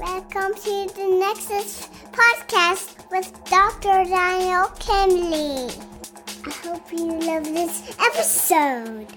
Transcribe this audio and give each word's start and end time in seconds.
Welcome 0.00 0.54
to 0.54 0.88
the 0.94 1.18
Nexus 1.18 1.88
podcast 2.12 3.10
with 3.10 3.32
Dr. 3.46 4.04
Daniel 4.04 4.66
Kimbley. 4.78 5.76
I 6.46 6.50
hope 6.68 6.92
you 6.92 7.18
love 7.18 7.44
this 7.44 7.96
episode. 7.98 9.08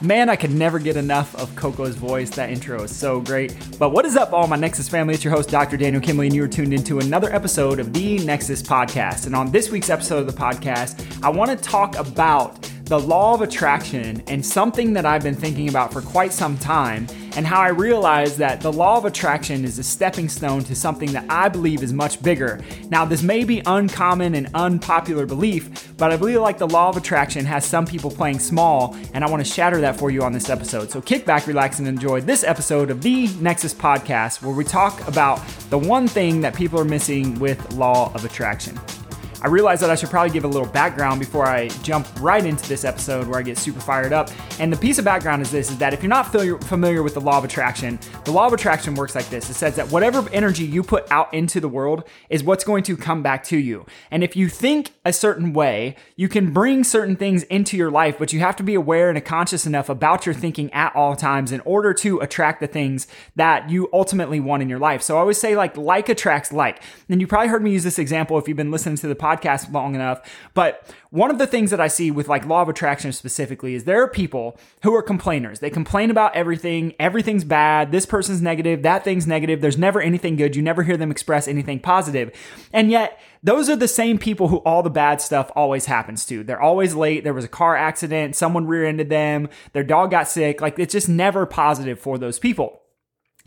Man, 0.00 0.30
I 0.30 0.36
could 0.36 0.52
never 0.52 0.78
get 0.78 0.96
enough 0.96 1.34
of 1.34 1.54
Coco's 1.56 1.96
voice. 1.96 2.30
That 2.30 2.48
intro 2.48 2.82
is 2.84 2.96
so 2.96 3.20
great. 3.20 3.54
But 3.78 3.90
what 3.90 4.06
is 4.06 4.16
up, 4.16 4.32
all 4.32 4.46
my 4.46 4.56
Nexus 4.56 4.88
family? 4.88 5.12
It's 5.12 5.22
your 5.22 5.34
host, 5.34 5.50
Dr. 5.50 5.76
Daniel 5.76 6.00
Kimbley, 6.00 6.24
and 6.24 6.34
you 6.34 6.42
are 6.44 6.48
tuned 6.48 6.72
into 6.72 7.00
another 7.00 7.30
episode 7.34 7.78
of 7.78 7.92
the 7.92 8.18
Nexus 8.20 8.62
Podcast. 8.62 9.26
And 9.26 9.36
on 9.36 9.50
this 9.50 9.70
week's 9.70 9.90
episode 9.90 10.20
of 10.20 10.26
the 10.26 10.32
podcast, 10.32 11.22
I 11.22 11.28
want 11.28 11.50
to 11.50 11.56
talk 11.56 11.96
about 11.96 12.62
the 12.84 12.98
law 12.98 13.34
of 13.34 13.42
attraction 13.42 14.22
and 14.26 14.44
something 14.44 14.94
that 14.94 15.04
I've 15.04 15.22
been 15.22 15.36
thinking 15.36 15.68
about 15.68 15.92
for 15.92 16.00
quite 16.00 16.32
some 16.32 16.56
time, 16.58 17.06
and 17.36 17.46
how 17.46 17.60
I 17.60 17.68
realized 17.68 18.38
that 18.38 18.60
the 18.60 18.72
law 18.72 18.96
of 18.96 19.04
attraction 19.04 19.64
is 19.64 19.78
a 19.78 19.82
stepping 19.82 20.28
stone 20.28 20.62
to 20.64 20.74
something 20.74 21.12
that 21.12 21.24
I 21.28 21.48
believe 21.48 21.82
is 21.82 21.92
much 21.92 22.22
bigger. 22.22 22.60
Now, 22.90 23.04
this 23.04 23.22
may 23.22 23.44
be 23.44 23.62
uncommon 23.66 24.34
and 24.34 24.48
unpopular 24.54 25.26
belief, 25.26 25.96
but 25.96 26.12
I 26.12 26.16
believe 26.16 26.40
like 26.40 26.58
the 26.58 26.68
law 26.68 26.88
of 26.88 26.96
attraction 26.96 27.44
has 27.44 27.64
some 27.64 27.86
people 27.86 28.10
playing 28.10 28.38
small, 28.38 28.96
and 29.14 29.24
I 29.24 29.30
want 29.30 29.44
to 29.44 29.50
shatter 29.50 29.80
that 29.80 29.98
for 29.98 30.10
you 30.10 30.22
on 30.22 30.32
this 30.32 30.50
episode. 30.50 30.90
So 30.90 31.00
kick 31.00 31.24
back, 31.24 31.46
relax, 31.46 31.78
and 31.78 31.88
enjoy 31.88 32.20
this 32.20 32.44
episode 32.44 32.90
of 32.90 33.02
the 33.02 33.28
Nexus 33.40 33.74
Podcast, 33.74 34.42
where 34.42 34.54
we 34.54 34.64
talk 34.64 35.06
about 35.06 35.46
the 35.70 35.78
one 35.78 36.08
thing 36.08 36.40
that 36.40 36.54
people 36.54 36.78
are 36.80 36.84
missing 36.84 37.38
with 37.38 37.72
law 37.72 38.12
of 38.14 38.24
attraction. 38.24 38.78
I 39.42 39.48
realized 39.48 39.80
that 39.80 39.88
I 39.88 39.94
should 39.94 40.10
probably 40.10 40.30
give 40.30 40.44
a 40.44 40.48
little 40.48 40.68
background 40.68 41.18
before 41.18 41.46
I 41.46 41.68
jump 41.82 42.06
right 42.20 42.44
into 42.44 42.68
this 42.68 42.84
episode 42.84 43.26
where 43.26 43.38
I 43.38 43.42
get 43.42 43.56
super 43.56 43.80
fired 43.80 44.12
up. 44.12 44.28
And 44.58 44.70
the 44.70 44.76
piece 44.76 44.98
of 44.98 45.06
background 45.06 45.40
is 45.40 45.50
this 45.50 45.70
is 45.70 45.78
that 45.78 45.94
if 45.94 46.02
you're 46.02 46.10
not 46.10 46.30
familiar 46.30 47.02
with 47.02 47.14
the 47.14 47.22
law 47.22 47.38
of 47.38 47.44
attraction, 47.44 47.98
the 48.26 48.32
law 48.32 48.46
of 48.46 48.52
attraction 48.52 48.94
works 48.94 49.14
like 49.14 49.30
this. 49.30 49.48
It 49.48 49.54
says 49.54 49.76
that 49.76 49.90
whatever 49.90 50.28
energy 50.30 50.64
you 50.64 50.82
put 50.82 51.10
out 51.10 51.32
into 51.32 51.58
the 51.58 51.70
world 51.70 52.04
is 52.28 52.44
what's 52.44 52.64
going 52.64 52.82
to 52.84 52.98
come 52.98 53.22
back 53.22 53.42
to 53.44 53.56
you. 53.56 53.86
And 54.10 54.22
if 54.22 54.36
you 54.36 54.50
think 54.50 54.92
a 55.06 55.12
certain 55.12 55.54
way, 55.54 55.96
you 56.16 56.28
can 56.28 56.52
bring 56.52 56.84
certain 56.84 57.16
things 57.16 57.44
into 57.44 57.78
your 57.78 57.90
life, 57.90 58.18
but 58.18 58.34
you 58.34 58.40
have 58.40 58.56
to 58.56 58.62
be 58.62 58.74
aware 58.74 59.08
and 59.08 59.24
conscious 59.24 59.64
enough 59.64 59.88
about 59.88 60.26
your 60.26 60.34
thinking 60.34 60.70
at 60.74 60.94
all 60.94 61.16
times 61.16 61.50
in 61.50 61.60
order 61.60 61.94
to 61.94 62.18
attract 62.18 62.60
the 62.60 62.66
things 62.66 63.06
that 63.36 63.70
you 63.70 63.88
ultimately 63.94 64.38
want 64.38 64.62
in 64.62 64.68
your 64.68 64.78
life. 64.78 65.00
So 65.00 65.16
I 65.16 65.20
always 65.20 65.40
say 65.40 65.56
like 65.56 65.78
like 65.78 66.10
attracts 66.10 66.52
like. 66.52 66.82
And 67.08 67.22
you 67.22 67.26
probably 67.26 67.48
heard 67.48 67.62
me 67.62 67.70
use 67.70 67.84
this 67.84 67.98
example 67.98 68.36
if 68.36 68.46
you've 68.46 68.56
been 68.58 68.70
listening 68.70 68.96
to 68.96 69.08
the 69.08 69.14
podcast 69.14 69.29
podcast 69.30 69.72
long 69.72 69.94
enough. 69.94 70.20
But 70.54 70.84
one 71.10 71.30
of 71.30 71.38
the 71.38 71.46
things 71.46 71.70
that 71.70 71.80
I 71.80 71.88
see 71.88 72.10
with 72.10 72.28
like 72.28 72.46
law 72.46 72.62
of 72.62 72.68
attraction 72.68 73.12
specifically 73.12 73.74
is 73.74 73.84
there 73.84 74.02
are 74.02 74.08
people 74.08 74.58
who 74.82 74.94
are 74.94 75.02
complainers. 75.02 75.60
They 75.60 75.70
complain 75.70 76.10
about 76.10 76.34
everything. 76.34 76.94
Everything's 76.98 77.44
bad. 77.44 77.92
This 77.92 78.06
person's 78.06 78.40
negative. 78.40 78.82
That 78.82 79.04
thing's 79.04 79.26
negative. 79.26 79.60
There's 79.60 79.78
never 79.78 80.00
anything 80.00 80.36
good. 80.36 80.56
You 80.56 80.62
never 80.62 80.82
hear 80.82 80.96
them 80.96 81.10
express 81.10 81.48
anything 81.48 81.80
positive. 81.80 82.30
And 82.72 82.90
yet, 82.90 83.20
those 83.42 83.68
are 83.68 83.76
the 83.76 83.88
same 83.88 84.18
people 84.18 84.48
who 84.48 84.58
all 84.58 84.82
the 84.82 84.90
bad 84.90 85.20
stuff 85.20 85.50
always 85.56 85.86
happens 85.86 86.24
to. 86.26 86.44
They're 86.44 86.60
always 86.60 86.94
late. 86.94 87.24
There 87.24 87.34
was 87.34 87.44
a 87.44 87.48
car 87.48 87.76
accident. 87.76 88.36
Someone 88.36 88.66
rear 88.66 88.84
ended 88.84 89.08
them. 89.08 89.48
Their 89.72 89.84
dog 89.84 90.10
got 90.10 90.28
sick. 90.28 90.60
Like 90.60 90.78
it's 90.78 90.92
just 90.92 91.08
never 91.08 91.46
positive 91.46 91.98
for 91.98 92.18
those 92.18 92.38
people. 92.38 92.79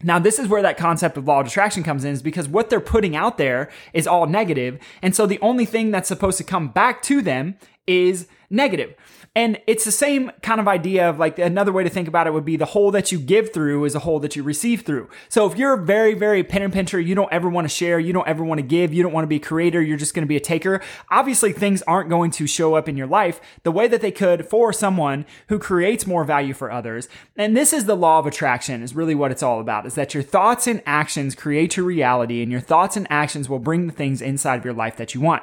Now, 0.04 0.20
this 0.20 0.40
is 0.40 0.48
where 0.48 0.62
that 0.62 0.78
concept 0.78 1.18
of 1.18 1.28
law 1.28 1.40
of 1.40 1.48
attraction 1.48 1.84
comes 1.84 2.04
in, 2.04 2.12
is 2.12 2.22
because 2.22 2.48
what 2.48 2.70
they're 2.70 2.80
putting 2.80 3.16
out 3.16 3.38
there 3.38 3.70
is 3.94 4.08
all 4.08 4.28
negative, 4.28 4.80
And 5.02 5.16
so 5.16 5.26
the 5.26 5.40
only 5.42 5.66
thing 5.66 5.92
that's 5.92 6.08
supposed 6.08 6.38
to 6.38 6.44
come 6.44 6.70
back 6.70 7.02
to 7.04 7.22
them 7.22 7.56
is 7.88 8.28
negative. 8.54 8.96
And 9.36 9.60
it's 9.66 9.84
the 9.84 9.92
same 9.92 10.32
kind 10.44 10.60
of 10.60 10.68
idea 10.68 11.10
of 11.10 11.18
like 11.18 11.40
another 11.40 11.72
way 11.72 11.84
to 11.84 11.90
think 11.90 12.08
about 12.08 12.28
it 12.28 12.34
would 12.34 12.46
be 12.46 12.56
the 12.56 12.66
hole 12.66 12.92
that 12.92 13.12
you 13.12 13.18
give 13.18 13.52
through 13.52 13.84
is 13.86 13.96
a 13.96 14.00
hole 14.00 14.20
that 14.20 14.36
you 14.36 14.44
receive 14.44 14.84
through. 14.84 15.10
So 15.28 15.50
if 15.50 15.58
you're 15.58 15.76
very, 15.76 16.14
very 16.14 16.44
pen 16.44 16.62
and 16.62 16.72
pincher, 16.72 17.00
you 17.00 17.16
don't 17.16 17.34
ever 17.34 17.50
want 17.50 17.66
to 17.66 17.70
share, 17.70 18.00
you 18.00 18.14
don't 18.14 18.28
ever 18.28 18.44
want 18.44 18.60
to 18.60 18.66
give, 18.66 18.94
you 18.94 19.02
don't 19.02 19.12
want 19.12 19.24
to 19.24 19.30
be 19.30 19.38
a 19.38 19.40
creator, 19.40 19.82
you're 19.82 19.98
just 19.98 20.14
going 20.14 20.24
to 20.24 20.30
be 20.30 20.38
a 20.38 20.40
taker. 20.40 20.82
Obviously, 21.10 21.52
things 21.52 21.82
aren't 21.84 22.12
going 22.12 22.30
to 22.32 22.46
show 22.46 22.76
up 22.76 22.88
in 22.88 22.96
your 22.96 23.08
life 23.08 23.42
the 23.64 23.72
way 23.72 23.88
that 23.88 24.02
they 24.02 24.12
could 24.12 24.48
for 24.48 24.72
someone 24.72 25.26
who 25.48 25.58
creates 25.58 26.06
more 26.06 26.24
value 26.24 26.54
for 26.54 26.72
others. 26.72 27.10
And 27.36 27.58
this 27.58 27.74
is 27.74 27.86
the 27.86 27.98
law 27.98 28.20
of 28.20 28.28
attraction 28.28 28.84
is 28.84 28.94
really 28.94 29.16
what 29.16 29.32
it's 29.32 29.44
all 29.44 29.60
about 29.60 29.88
is 29.88 29.96
that 29.96 30.14
your 30.14 30.22
thoughts 30.22 30.68
and 30.68 30.84
actions 30.86 31.34
create 31.34 31.76
your 31.76 31.88
reality 31.88 32.44
and 32.44 32.52
your 32.52 32.62
thoughts 32.62 32.96
and 32.96 33.08
actions 33.10 33.50
will 33.50 33.60
bring 33.60 33.88
the 33.88 33.94
things 33.94 34.22
inside 34.22 34.60
of 34.60 34.66
your 34.66 34.76
life 34.76 34.96
that 34.98 35.16
you 35.16 35.22
want. 35.22 35.42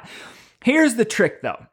Here's 0.63 0.95
the 0.95 1.05
trick 1.05 1.41
though. 1.41 1.67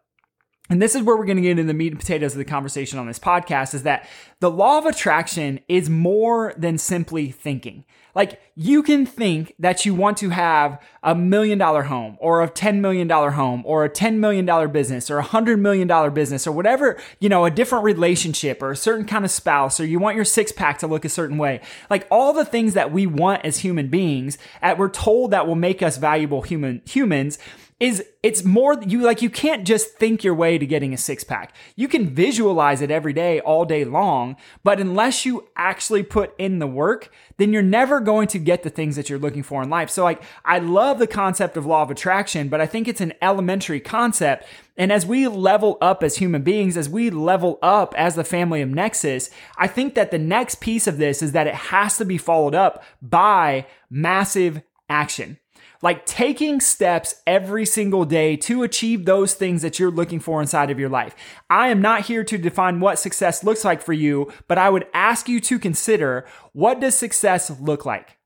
And 0.70 0.82
this 0.82 0.94
is 0.94 1.02
where 1.02 1.16
we're 1.16 1.24
going 1.24 1.36
to 1.36 1.42
get 1.42 1.52
into 1.52 1.64
the 1.64 1.74
meat 1.74 1.92
and 1.92 2.00
potatoes 2.00 2.32
of 2.32 2.38
the 2.38 2.44
conversation 2.44 2.98
on 2.98 3.06
this 3.06 3.18
podcast 3.18 3.74
is 3.74 3.84
that 3.84 4.06
the 4.40 4.50
law 4.50 4.78
of 4.78 4.86
attraction 4.86 5.60
is 5.68 5.88
more 5.88 6.52
than 6.56 6.76
simply 6.76 7.30
thinking. 7.30 7.84
Like 8.14 8.40
you 8.54 8.82
can 8.82 9.06
think 9.06 9.54
that 9.58 9.86
you 9.86 9.94
want 9.94 10.18
to 10.18 10.30
have 10.30 10.82
a 11.02 11.14
million 11.14 11.56
dollar 11.56 11.84
home 11.84 12.18
or 12.20 12.42
a 12.42 12.50
$10 12.50 12.80
million 12.80 13.08
home 13.08 13.62
or 13.64 13.84
a 13.84 13.90
$10 13.90 14.16
million 14.16 14.72
business 14.72 15.10
or 15.10 15.20
a 15.20 15.24
$100 15.24 15.58
million 15.60 16.12
business 16.12 16.46
or 16.46 16.52
whatever, 16.52 16.98
you 17.20 17.28
know, 17.28 17.44
a 17.44 17.50
different 17.50 17.84
relationship 17.84 18.62
or 18.62 18.72
a 18.72 18.76
certain 18.76 19.06
kind 19.06 19.24
of 19.24 19.30
spouse 19.30 19.78
or 19.78 19.86
you 19.86 19.98
want 19.98 20.16
your 20.16 20.24
six 20.24 20.50
pack 20.52 20.78
to 20.78 20.86
look 20.86 21.04
a 21.04 21.08
certain 21.08 21.38
way. 21.38 21.60
Like 21.88 22.06
all 22.10 22.32
the 22.32 22.44
things 22.44 22.74
that 22.74 22.92
we 22.92 23.06
want 23.06 23.44
as 23.44 23.58
human 23.58 23.88
beings 23.88 24.36
that 24.60 24.78
we're 24.78 24.90
told 24.90 25.30
that 25.30 25.46
will 25.46 25.54
make 25.54 25.82
us 25.82 25.96
valuable 25.96 26.42
human 26.42 26.82
humans 26.84 27.38
is 27.80 28.04
it's 28.24 28.42
more 28.42 28.76
you 28.84 29.02
like 29.02 29.22
you 29.22 29.30
can't 29.30 29.64
just 29.64 29.94
think 29.94 30.24
your 30.24 30.34
way 30.34 30.58
to 30.58 30.66
getting 30.66 30.92
a 30.92 30.96
six 30.96 31.22
pack. 31.22 31.54
You 31.76 31.86
can 31.86 32.12
visualize 32.12 32.82
it 32.82 32.90
every 32.90 33.12
day 33.12 33.38
all 33.40 33.64
day 33.64 33.84
long, 33.84 34.36
but 34.64 34.80
unless 34.80 35.24
you 35.24 35.48
actually 35.54 36.02
put 36.02 36.34
in 36.38 36.58
the 36.58 36.66
work, 36.66 37.12
then 37.36 37.52
you're 37.52 37.62
never 37.62 38.00
going 38.00 38.26
to 38.28 38.38
get 38.40 38.64
the 38.64 38.70
things 38.70 38.96
that 38.96 39.08
you're 39.08 39.18
looking 39.18 39.44
for 39.44 39.62
in 39.62 39.70
life. 39.70 39.90
So 39.90 40.02
like 40.02 40.20
I 40.44 40.58
love 40.58 40.98
the 40.98 41.06
concept 41.06 41.56
of 41.56 41.66
law 41.66 41.82
of 41.82 41.90
attraction, 41.90 42.48
but 42.48 42.60
I 42.60 42.66
think 42.66 42.88
it's 42.88 43.00
an 43.00 43.14
elementary 43.22 43.80
concept. 43.80 44.44
And 44.76 44.90
as 44.90 45.06
we 45.06 45.28
level 45.28 45.78
up 45.80 46.02
as 46.02 46.16
human 46.16 46.42
beings, 46.42 46.76
as 46.76 46.88
we 46.88 47.10
level 47.10 47.60
up 47.62 47.94
as 47.96 48.16
the 48.16 48.24
family 48.24 48.60
of 48.60 48.70
Nexus, 48.70 49.30
I 49.56 49.68
think 49.68 49.94
that 49.94 50.10
the 50.10 50.18
next 50.18 50.60
piece 50.60 50.88
of 50.88 50.98
this 50.98 51.22
is 51.22 51.30
that 51.30 51.46
it 51.46 51.54
has 51.54 51.96
to 51.98 52.04
be 52.04 52.18
followed 52.18 52.56
up 52.56 52.82
by 53.00 53.66
massive 53.88 54.62
action 54.88 55.38
like 55.82 56.06
taking 56.06 56.60
steps 56.60 57.14
every 57.26 57.64
single 57.64 58.04
day 58.04 58.36
to 58.36 58.62
achieve 58.62 59.04
those 59.04 59.34
things 59.34 59.62
that 59.62 59.78
you're 59.78 59.90
looking 59.90 60.20
for 60.20 60.40
inside 60.40 60.70
of 60.70 60.78
your 60.78 60.88
life. 60.88 61.14
I 61.48 61.68
am 61.68 61.80
not 61.80 62.06
here 62.06 62.24
to 62.24 62.38
define 62.38 62.80
what 62.80 62.98
success 62.98 63.44
looks 63.44 63.64
like 63.64 63.82
for 63.82 63.92
you, 63.92 64.32
but 64.48 64.58
I 64.58 64.70
would 64.70 64.86
ask 64.92 65.28
you 65.28 65.40
to 65.40 65.58
consider 65.58 66.26
what 66.52 66.80
does 66.80 66.96
success 66.96 67.50
look 67.60 67.86
like? 67.86 68.18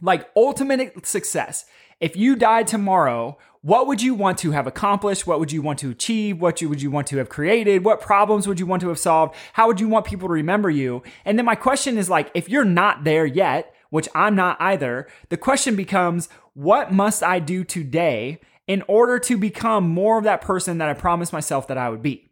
Like 0.00 0.28
ultimate 0.36 1.06
success. 1.06 1.64
If 2.00 2.16
you 2.16 2.34
died 2.34 2.66
tomorrow, 2.66 3.38
what 3.62 3.86
would 3.86 4.02
you 4.02 4.14
want 4.14 4.36
to 4.38 4.50
have 4.50 4.66
accomplished? 4.66 5.26
What 5.26 5.40
would 5.40 5.52
you 5.52 5.62
want 5.62 5.78
to 5.78 5.90
achieve? 5.90 6.38
What 6.38 6.60
you, 6.60 6.68
would 6.68 6.82
you 6.82 6.90
want 6.90 7.06
to 7.06 7.16
have 7.16 7.30
created? 7.30 7.84
What 7.84 8.00
problems 8.00 8.46
would 8.46 8.60
you 8.60 8.66
want 8.66 8.82
to 8.82 8.88
have 8.88 8.98
solved? 8.98 9.34
How 9.54 9.68
would 9.68 9.80
you 9.80 9.88
want 9.88 10.04
people 10.04 10.28
to 10.28 10.34
remember 10.34 10.68
you? 10.68 11.02
And 11.24 11.38
then 11.38 11.46
my 11.46 11.54
question 11.54 11.96
is 11.96 12.10
like, 12.10 12.30
if 12.34 12.48
you're 12.48 12.64
not 12.64 13.04
there 13.04 13.24
yet, 13.24 13.74
which 13.94 14.08
I'm 14.12 14.34
not 14.34 14.56
either, 14.58 15.06
the 15.28 15.36
question 15.36 15.76
becomes, 15.76 16.28
what 16.52 16.92
must 16.92 17.22
I 17.22 17.38
do 17.38 17.62
today 17.62 18.40
in 18.66 18.82
order 18.88 19.20
to 19.20 19.38
become 19.38 19.88
more 19.88 20.18
of 20.18 20.24
that 20.24 20.40
person 20.40 20.78
that 20.78 20.88
I 20.88 20.94
promised 20.94 21.32
myself 21.32 21.68
that 21.68 21.78
I 21.78 21.88
would 21.90 22.02
be? 22.02 22.28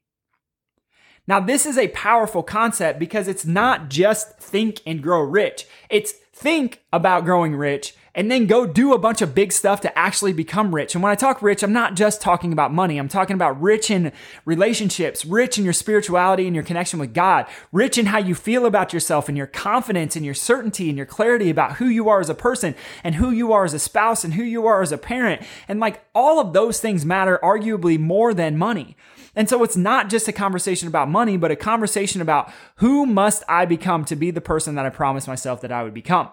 Now, 1.29 1.39
this 1.39 1.65
is 1.65 1.79
a 1.79 1.87
powerful 1.91 2.43
concept 2.43 2.99
because 2.99 3.29
it's 3.29 3.47
not 3.47 3.91
just 3.91 4.41
think 4.41 4.81
and 4.85 5.01
grow 5.01 5.21
rich. 5.21 5.67
It's 5.89 6.11
think 6.11 6.83
about 6.93 7.25
growing 7.25 7.55
rich 7.55 7.95
and 8.15 8.31
then 8.31 8.47
go 8.47 8.67
do 8.67 8.93
a 8.93 8.99
bunch 8.99 9.23
of 9.23 9.35
big 9.35 9.53
stuff 9.53 9.81
to 9.81 9.99
actually 9.99 10.33
become 10.33 10.75
rich. 10.75 10.95
And 10.95 11.03
when 11.03 11.13
I 11.13 11.15
talk 11.15 11.41
rich, 11.41 11.63
I'm 11.63 11.73
not 11.73 11.95
just 11.95 12.21
talking 12.21 12.53
about 12.53 12.73
money. 12.73 12.99
I'm 12.99 13.09
talking 13.09 13.35
about 13.35 13.61
rich 13.61 13.91
in 13.91 14.13
relationships, 14.45 15.25
rich 15.25 15.57
in 15.57 15.65
your 15.65 15.73
spirituality 15.73 16.47
and 16.47 16.55
your 16.55 16.65
connection 16.65 16.99
with 16.99 17.15
God, 17.15 17.47
rich 17.73 17.97
in 17.97 18.07
how 18.07 18.19
you 18.19 18.35
feel 18.35 18.67
about 18.67 18.93
yourself 18.93 19.29
and 19.29 19.39
your 19.39 19.47
confidence 19.47 20.15
and 20.15 20.25
your 20.25 20.35
certainty 20.35 20.89
and 20.89 20.97
your 20.97 21.07
clarity 21.07 21.49
about 21.49 21.77
who 21.77 21.87
you 21.87 22.09
are 22.09 22.21
as 22.21 22.29
a 22.29 22.35
person 22.35 22.75
and 23.03 23.15
who 23.15 23.31
you 23.31 23.53
are 23.53 23.65
as 23.65 23.75
a 23.75 23.79
spouse 23.79 24.25
and 24.25 24.35
who 24.35 24.43
you 24.43 24.67
are 24.67 24.83
as 24.83 24.93
a 24.93 24.99
parent. 24.99 25.43
And 25.67 25.81
like 25.81 26.05
all 26.15 26.39
of 26.39 26.53
those 26.53 26.81
things 26.81 27.07
matter 27.07 27.39
arguably 27.43 27.99
more 27.99 28.35
than 28.35 28.59
money. 28.59 28.97
And 29.35 29.49
so 29.49 29.65
it's 29.65 29.77
not 29.77 30.11
just 30.11 30.29
a 30.29 30.33
conversation 30.33 30.89
about 30.89 31.09
money, 31.09 31.39
but 31.39 31.51
a 31.51 31.57
conversation 31.57 32.21
about 32.21 32.53
who 32.77 33.07
must 33.07 33.43
I 33.49 33.65
become 33.65 34.05
to 34.07 34.17
be 34.17 34.31
the 34.31 34.43
person 34.43 34.75
that 34.75 34.85
I 34.85 34.91
promised 34.91 35.27
myself 35.27 35.63
that 35.63 35.73
I 35.73 35.83
would 35.83 35.95
become. 35.95 36.29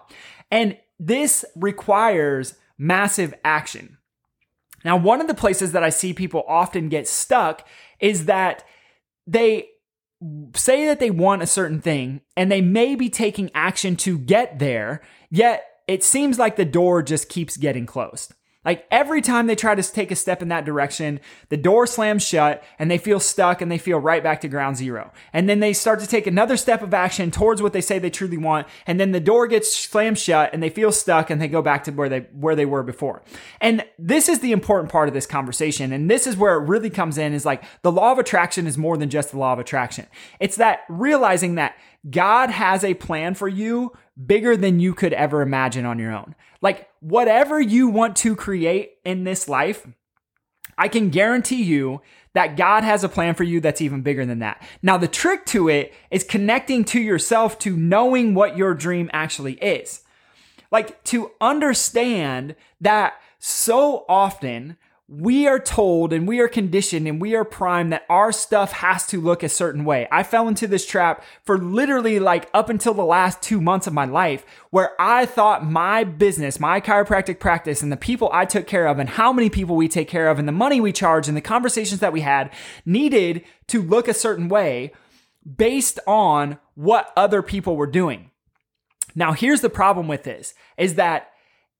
And 0.50 0.76
this 1.00 1.44
requires 1.56 2.54
massive 2.78 3.34
action. 3.42 3.96
Now, 4.84 4.96
one 4.96 5.20
of 5.20 5.26
the 5.26 5.34
places 5.34 5.72
that 5.72 5.82
I 5.82 5.90
see 5.90 6.12
people 6.12 6.44
often 6.46 6.88
get 6.88 7.08
stuck 7.08 7.66
is 7.98 8.26
that 8.26 8.64
they 9.26 9.68
say 10.54 10.86
that 10.86 11.00
they 11.00 11.10
want 11.10 11.42
a 11.42 11.46
certain 11.46 11.80
thing 11.80 12.20
and 12.36 12.52
they 12.52 12.60
may 12.60 12.94
be 12.94 13.08
taking 13.08 13.50
action 13.54 13.96
to 13.96 14.18
get 14.18 14.58
there, 14.58 15.00
yet 15.30 15.64
it 15.88 16.04
seems 16.04 16.38
like 16.38 16.56
the 16.56 16.64
door 16.64 17.02
just 17.02 17.28
keeps 17.28 17.56
getting 17.56 17.86
closed. 17.86 18.34
Like 18.62 18.86
every 18.90 19.22
time 19.22 19.46
they 19.46 19.56
try 19.56 19.74
to 19.74 19.82
take 19.82 20.10
a 20.10 20.16
step 20.16 20.42
in 20.42 20.48
that 20.48 20.66
direction, 20.66 21.20
the 21.48 21.56
door 21.56 21.86
slams 21.86 22.22
shut 22.22 22.62
and 22.78 22.90
they 22.90 22.98
feel 22.98 23.18
stuck 23.18 23.62
and 23.62 23.72
they 23.72 23.78
feel 23.78 23.98
right 23.98 24.22
back 24.22 24.42
to 24.42 24.48
ground 24.48 24.76
zero. 24.76 25.12
And 25.32 25.48
then 25.48 25.60
they 25.60 25.72
start 25.72 25.98
to 26.00 26.06
take 26.06 26.26
another 26.26 26.58
step 26.58 26.82
of 26.82 26.92
action 26.92 27.30
towards 27.30 27.62
what 27.62 27.72
they 27.72 27.80
say 27.80 27.98
they 27.98 28.10
truly 28.10 28.36
want. 28.36 28.66
And 28.86 29.00
then 29.00 29.12
the 29.12 29.20
door 29.20 29.46
gets 29.46 29.74
slammed 29.74 30.18
shut 30.18 30.50
and 30.52 30.62
they 30.62 30.68
feel 30.68 30.92
stuck 30.92 31.30
and 31.30 31.40
they 31.40 31.48
go 31.48 31.62
back 31.62 31.84
to 31.84 31.90
where 31.90 32.10
they, 32.10 32.20
where 32.38 32.54
they 32.54 32.66
were 32.66 32.82
before. 32.82 33.22
And 33.62 33.82
this 33.98 34.28
is 34.28 34.40
the 34.40 34.52
important 34.52 34.92
part 34.92 35.08
of 35.08 35.14
this 35.14 35.26
conversation. 35.26 35.90
And 35.90 36.10
this 36.10 36.26
is 36.26 36.36
where 36.36 36.56
it 36.56 36.68
really 36.68 36.90
comes 36.90 37.16
in 37.16 37.32
is 37.32 37.46
like 37.46 37.64
the 37.80 37.92
law 37.92 38.12
of 38.12 38.18
attraction 38.18 38.66
is 38.66 38.76
more 38.76 38.98
than 38.98 39.08
just 39.08 39.30
the 39.30 39.38
law 39.38 39.54
of 39.54 39.58
attraction. 39.58 40.06
It's 40.38 40.56
that 40.56 40.80
realizing 40.90 41.54
that 41.54 41.76
God 42.08 42.50
has 42.50 42.82
a 42.84 42.94
plan 42.94 43.34
for 43.34 43.48
you 43.48 43.92
bigger 44.26 44.56
than 44.56 44.80
you 44.80 44.94
could 44.94 45.12
ever 45.12 45.42
imagine 45.42 45.84
on 45.84 45.98
your 45.98 46.12
own. 46.12 46.34
Like 46.62 46.88
whatever 47.00 47.60
you 47.60 47.88
want 47.88 48.16
to 48.16 48.36
create 48.36 48.92
in 49.04 49.24
this 49.24 49.48
life, 49.48 49.86
I 50.78 50.88
can 50.88 51.10
guarantee 51.10 51.62
you 51.62 52.00
that 52.32 52.56
God 52.56 52.84
has 52.84 53.02
a 53.04 53.08
plan 53.08 53.34
for 53.34 53.44
you 53.44 53.60
that's 53.60 53.80
even 53.80 54.02
bigger 54.02 54.24
than 54.24 54.38
that. 54.38 54.62
Now, 54.82 54.96
the 54.96 55.08
trick 55.08 55.44
to 55.46 55.68
it 55.68 55.92
is 56.10 56.22
connecting 56.24 56.84
to 56.86 57.00
yourself 57.00 57.58
to 57.60 57.76
knowing 57.76 58.34
what 58.34 58.56
your 58.56 58.74
dream 58.74 59.10
actually 59.12 59.54
is. 59.54 60.02
Like 60.70 61.02
to 61.04 61.32
understand 61.40 62.54
that 62.80 63.14
so 63.38 64.04
often 64.08 64.76
we 65.12 65.48
are 65.48 65.58
told 65.58 66.12
and 66.12 66.28
we 66.28 66.38
are 66.38 66.46
conditioned 66.46 67.08
and 67.08 67.20
we 67.20 67.34
are 67.34 67.44
primed 67.44 67.92
that 67.92 68.06
our 68.08 68.30
stuff 68.30 68.70
has 68.70 69.08
to 69.08 69.20
look 69.20 69.42
a 69.42 69.48
certain 69.48 69.84
way. 69.84 70.06
I 70.12 70.22
fell 70.22 70.46
into 70.46 70.68
this 70.68 70.86
trap 70.86 71.24
for 71.42 71.58
literally 71.58 72.20
like 72.20 72.48
up 72.54 72.68
until 72.68 72.94
the 72.94 73.04
last 73.04 73.42
two 73.42 73.60
months 73.60 73.88
of 73.88 73.92
my 73.92 74.04
life 74.04 74.46
where 74.70 74.92
I 75.00 75.26
thought 75.26 75.68
my 75.68 76.04
business, 76.04 76.60
my 76.60 76.80
chiropractic 76.80 77.40
practice 77.40 77.82
and 77.82 77.90
the 77.90 77.96
people 77.96 78.30
I 78.32 78.44
took 78.44 78.68
care 78.68 78.86
of 78.86 79.00
and 79.00 79.08
how 79.08 79.32
many 79.32 79.50
people 79.50 79.74
we 79.74 79.88
take 79.88 80.06
care 80.06 80.28
of 80.28 80.38
and 80.38 80.46
the 80.46 80.52
money 80.52 80.80
we 80.80 80.92
charge 80.92 81.26
and 81.26 81.36
the 81.36 81.40
conversations 81.40 81.98
that 81.98 82.12
we 82.12 82.20
had 82.20 82.52
needed 82.86 83.42
to 83.66 83.82
look 83.82 84.06
a 84.06 84.14
certain 84.14 84.48
way 84.48 84.92
based 85.56 85.98
on 86.06 86.56
what 86.76 87.12
other 87.16 87.42
people 87.42 87.76
were 87.76 87.88
doing. 87.88 88.30
Now, 89.16 89.32
here's 89.32 89.60
the 89.60 89.70
problem 89.70 90.06
with 90.06 90.22
this 90.22 90.54
is 90.78 90.94
that 90.94 91.32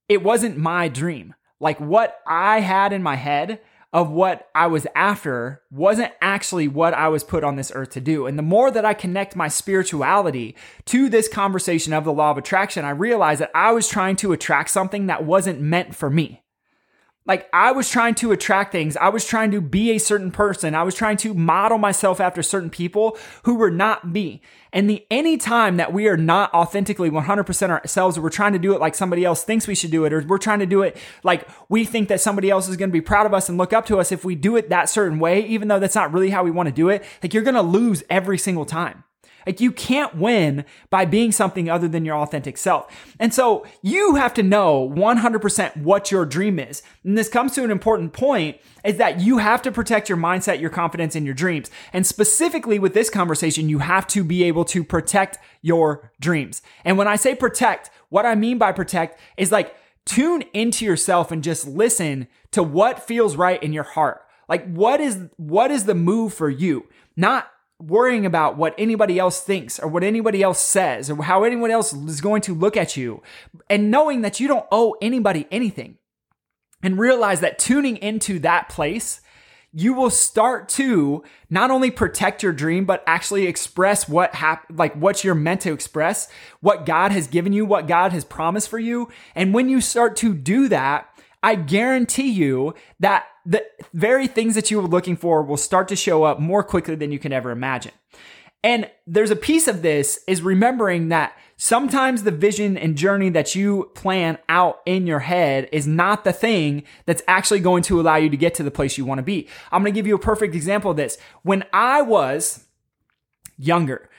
it 0.08 0.24
wasn't 0.24 0.56
my 0.56 0.88
dream 0.88 1.36
like 1.60 1.78
what 1.78 2.18
I 2.26 2.60
had 2.60 2.92
in 2.92 3.02
my 3.02 3.16
head 3.16 3.60
of 3.92 4.10
what 4.10 4.48
I 4.54 4.68
was 4.68 4.86
after 4.94 5.62
wasn't 5.70 6.12
actually 6.20 6.68
what 6.68 6.94
I 6.94 7.08
was 7.08 7.24
put 7.24 7.42
on 7.42 7.56
this 7.56 7.72
earth 7.74 7.90
to 7.90 8.00
do. 8.00 8.26
And 8.26 8.38
the 8.38 8.42
more 8.42 8.70
that 8.70 8.84
I 8.84 8.94
connect 8.94 9.34
my 9.34 9.48
spirituality 9.48 10.56
to 10.86 11.08
this 11.08 11.28
conversation 11.28 11.92
of 11.92 12.04
the 12.04 12.12
law 12.12 12.30
of 12.30 12.38
attraction, 12.38 12.84
I 12.84 12.90
realize 12.90 13.40
that 13.40 13.50
I 13.54 13.72
was 13.72 13.88
trying 13.88 14.16
to 14.16 14.32
attract 14.32 14.70
something 14.70 15.06
that 15.06 15.24
wasn't 15.24 15.60
meant 15.60 15.94
for 15.94 16.08
me. 16.08 16.42
Like 17.26 17.48
I 17.52 17.72
was 17.72 17.88
trying 17.88 18.14
to 18.16 18.32
attract 18.32 18.72
things. 18.72 18.96
I 18.96 19.10
was 19.10 19.26
trying 19.26 19.50
to 19.50 19.60
be 19.60 19.90
a 19.90 19.98
certain 19.98 20.30
person. 20.30 20.74
I 20.74 20.82
was 20.82 20.94
trying 20.94 21.18
to 21.18 21.34
model 21.34 21.76
myself 21.76 22.18
after 22.18 22.42
certain 22.42 22.70
people 22.70 23.18
who 23.42 23.56
were 23.56 23.70
not 23.70 24.08
me. 24.08 24.40
And 24.72 24.88
the 24.88 25.06
any 25.10 25.36
time 25.36 25.76
that 25.76 25.92
we 25.92 26.08
are 26.08 26.16
not 26.16 26.52
authentically 26.54 27.10
100% 27.10 27.70
ourselves, 27.70 28.16
or 28.16 28.22
we're 28.22 28.30
trying 28.30 28.54
to 28.54 28.58
do 28.58 28.72
it 28.74 28.80
like 28.80 28.94
somebody 28.94 29.24
else 29.24 29.44
thinks 29.44 29.66
we 29.66 29.74
should 29.74 29.90
do 29.90 30.04
it, 30.06 30.12
or 30.12 30.24
we're 30.26 30.38
trying 30.38 30.60
to 30.60 30.66
do 30.66 30.82
it 30.82 30.96
like 31.22 31.46
we 31.68 31.84
think 31.84 32.08
that 32.08 32.20
somebody 32.20 32.48
else 32.48 32.68
is 32.68 32.76
going 32.76 32.88
to 32.88 32.92
be 32.92 33.00
proud 33.00 33.26
of 33.26 33.34
us 33.34 33.48
and 33.48 33.58
look 33.58 33.72
up 33.72 33.84
to 33.86 34.00
us 34.00 34.12
if 34.12 34.24
we 34.24 34.34
do 34.34 34.56
it 34.56 34.70
that 34.70 34.88
certain 34.88 35.18
way, 35.18 35.44
even 35.46 35.68
though 35.68 35.78
that's 35.78 35.94
not 35.94 36.12
really 36.12 36.30
how 36.30 36.42
we 36.42 36.50
want 36.50 36.68
to 36.68 36.74
do 36.74 36.88
it, 36.88 37.04
like 37.22 37.34
you're 37.34 37.42
going 37.42 37.54
to 37.54 37.62
lose 37.62 38.02
every 38.08 38.38
single 38.38 38.64
time. 38.64 39.04
Like 39.46 39.60
you 39.60 39.72
can't 39.72 40.16
win 40.16 40.64
by 40.90 41.04
being 41.04 41.32
something 41.32 41.68
other 41.68 41.88
than 41.88 42.04
your 42.04 42.16
authentic 42.16 42.56
self. 42.56 43.14
And 43.18 43.32
so 43.32 43.66
you 43.82 44.16
have 44.16 44.34
to 44.34 44.42
know 44.42 44.88
100% 44.88 45.76
what 45.78 46.10
your 46.10 46.26
dream 46.26 46.58
is. 46.58 46.82
And 47.04 47.16
this 47.16 47.28
comes 47.28 47.54
to 47.54 47.64
an 47.64 47.70
important 47.70 48.12
point 48.12 48.58
is 48.84 48.96
that 48.96 49.20
you 49.20 49.38
have 49.38 49.62
to 49.62 49.72
protect 49.72 50.08
your 50.08 50.18
mindset, 50.18 50.60
your 50.60 50.70
confidence, 50.70 51.14
and 51.14 51.24
your 51.26 51.34
dreams. 51.34 51.70
And 51.92 52.06
specifically 52.06 52.78
with 52.78 52.94
this 52.94 53.10
conversation, 53.10 53.68
you 53.68 53.78
have 53.78 54.06
to 54.08 54.24
be 54.24 54.44
able 54.44 54.64
to 54.66 54.84
protect 54.84 55.38
your 55.62 56.12
dreams. 56.20 56.62
And 56.84 56.96
when 56.96 57.08
I 57.08 57.16
say 57.16 57.34
protect, 57.34 57.90
what 58.08 58.26
I 58.26 58.34
mean 58.34 58.58
by 58.58 58.72
protect 58.72 59.20
is 59.36 59.52
like 59.52 59.74
tune 60.04 60.42
into 60.52 60.84
yourself 60.84 61.30
and 61.30 61.42
just 61.44 61.66
listen 61.66 62.28
to 62.52 62.62
what 62.62 63.02
feels 63.02 63.36
right 63.36 63.62
in 63.62 63.72
your 63.72 63.84
heart. 63.84 64.22
Like 64.48 64.68
what 64.72 65.00
is 65.00 65.28
what 65.36 65.70
is 65.70 65.84
the 65.84 65.94
move 65.94 66.34
for 66.34 66.50
you? 66.50 66.88
Not 67.16 67.50
worrying 67.80 68.26
about 68.26 68.56
what 68.56 68.74
anybody 68.76 69.18
else 69.18 69.40
thinks 69.40 69.78
or 69.78 69.88
what 69.88 70.04
anybody 70.04 70.42
else 70.42 70.60
says 70.60 71.10
or 71.10 71.22
how 71.22 71.44
anyone 71.44 71.70
else 71.70 71.92
is 71.92 72.20
going 72.20 72.42
to 72.42 72.54
look 72.54 72.76
at 72.76 72.96
you 72.96 73.22
and 73.68 73.90
knowing 73.90 74.20
that 74.20 74.40
you 74.40 74.46
don't 74.46 74.66
owe 74.70 74.94
anybody 75.00 75.46
anything 75.50 75.96
and 76.82 76.98
realize 76.98 77.40
that 77.40 77.58
tuning 77.58 77.96
into 77.96 78.38
that 78.38 78.68
place 78.68 79.20
you 79.72 79.94
will 79.94 80.10
start 80.10 80.68
to 80.68 81.22
not 81.48 81.70
only 81.70 81.90
protect 81.90 82.42
your 82.42 82.52
dream 82.52 82.84
but 82.84 83.04
actually 83.06 83.46
express 83.46 84.08
what 84.08 84.34
hap- 84.34 84.66
like 84.70 84.94
what 84.94 85.22
you're 85.22 85.34
meant 85.34 85.60
to 85.60 85.72
express 85.72 86.28
what 86.60 86.84
God 86.84 87.12
has 87.12 87.28
given 87.28 87.52
you 87.52 87.64
what 87.64 87.86
God 87.86 88.12
has 88.12 88.24
promised 88.24 88.68
for 88.68 88.78
you. 88.78 89.08
And 89.34 89.54
when 89.54 89.68
you 89.68 89.80
start 89.80 90.16
to 90.16 90.34
do 90.34 90.68
that 90.68 91.08
I 91.42 91.54
guarantee 91.54 92.30
you 92.30 92.74
that 92.98 93.26
the 93.46 93.64
very 93.94 94.26
things 94.26 94.54
that 94.54 94.70
you 94.70 94.80
were 94.80 94.88
looking 94.88 95.16
for 95.16 95.42
will 95.42 95.56
start 95.56 95.88
to 95.88 95.96
show 95.96 96.24
up 96.24 96.38
more 96.38 96.62
quickly 96.62 96.94
than 96.94 97.12
you 97.12 97.18
can 97.18 97.32
ever 97.32 97.50
imagine. 97.50 97.92
And 98.62 98.90
there's 99.06 99.30
a 99.30 99.36
piece 99.36 99.68
of 99.68 99.80
this 99.80 100.22
is 100.26 100.42
remembering 100.42 101.08
that 101.08 101.34
sometimes 101.56 102.22
the 102.22 102.30
vision 102.30 102.76
and 102.76 102.96
journey 102.96 103.30
that 103.30 103.54
you 103.54 103.90
plan 103.94 104.38
out 104.50 104.80
in 104.84 105.06
your 105.06 105.20
head 105.20 105.68
is 105.72 105.86
not 105.86 106.24
the 106.24 106.32
thing 106.32 106.82
that's 107.06 107.22
actually 107.26 107.60
going 107.60 107.82
to 107.84 108.00
allow 108.00 108.16
you 108.16 108.28
to 108.28 108.36
get 108.36 108.54
to 108.56 108.62
the 108.62 108.70
place 108.70 108.98
you 108.98 109.06
want 109.06 109.18
to 109.18 109.22
be. 109.22 109.48
I'm 109.72 109.82
going 109.82 109.92
to 109.92 109.98
give 109.98 110.06
you 110.06 110.14
a 110.14 110.18
perfect 110.18 110.54
example 110.54 110.90
of 110.90 110.98
this. 110.98 111.16
When 111.42 111.64
I 111.72 112.02
was 112.02 112.66
younger, 113.56 114.10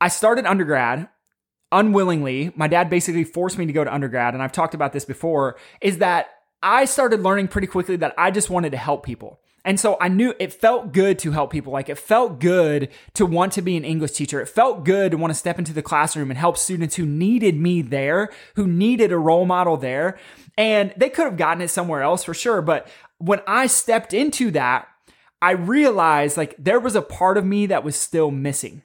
I 0.00 0.08
started 0.08 0.44
undergrad 0.44 1.08
unwillingly. 1.72 2.52
My 2.54 2.68
dad 2.68 2.88
basically 2.90 3.24
forced 3.24 3.58
me 3.58 3.66
to 3.66 3.72
go 3.72 3.84
to 3.84 3.92
undergrad. 3.92 4.34
And 4.34 4.42
I've 4.42 4.52
talked 4.52 4.74
about 4.74 4.92
this 4.92 5.04
before 5.04 5.56
is 5.80 5.98
that 5.98 6.28
I 6.62 6.84
started 6.84 7.22
learning 7.22 7.48
pretty 7.48 7.66
quickly 7.66 7.96
that 7.96 8.14
I 8.16 8.30
just 8.30 8.50
wanted 8.50 8.70
to 8.70 8.78
help 8.78 9.04
people. 9.04 9.40
And 9.64 9.80
so 9.80 9.96
I 10.00 10.06
knew 10.06 10.32
it 10.38 10.52
felt 10.52 10.92
good 10.92 11.18
to 11.18 11.32
help 11.32 11.50
people. 11.50 11.72
Like 11.72 11.88
it 11.88 11.98
felt 11.98 12.38
good 12.38 12.88
to 13.14 13.26
want 13.26 13.52
to 13.54 13.62
be 13.62 13.76
an 13.76 13.84
English 13.84 14.12
teacher. 14.12 14.40
It 14.40 14.48
felt 14.48 14.84
good 14.84 15.10
to 15.10 15.16
want 15.16 15.32
to 15.32 15.38
step 15.38 15.58
into 15.58 15.72
the 15.72 15.82
classroom 15.82 16.30
and 16.30 16.38
help 16.38 16.56
students 16.56 16.94
who 16.94 17.04
needed 17.04 17.56
me 17.56 17.82
there, 17.82 18.30
who 18.54 18.68
needed 18.68 19.10
a 19.10 19.18
role 19.18 19.44
model 19.44 19.76
there. 19.76 20.18
And 20.56 20.94
they 20.96 21.10
could 21.10 21.24
have 21.24 21.36
gotten 21.36 21.62
it 21.62 21.68
somewhere 21.68 22.02
else 22.02 22.22
for 22.22 22.32
sure. 22.32 22.62
But 22.62 22.86
when 23.18 23.40
I 23.46 23.66
stepped 23.66 24.14
into 24.14 24.52
that, 24.52 24.86
I 25.42 25.50
realized 25.50 26.36
like 26.36 26.54
there 26.58 26.80
was 26.80 26.94
a 26.94 27.02
part 27.02 27.36
of 27.36 27.44
me 27.44 27.66
that 27.66 27.82
was 27.82 27.96
still 27.96 28.30
missing. 28.30 28.82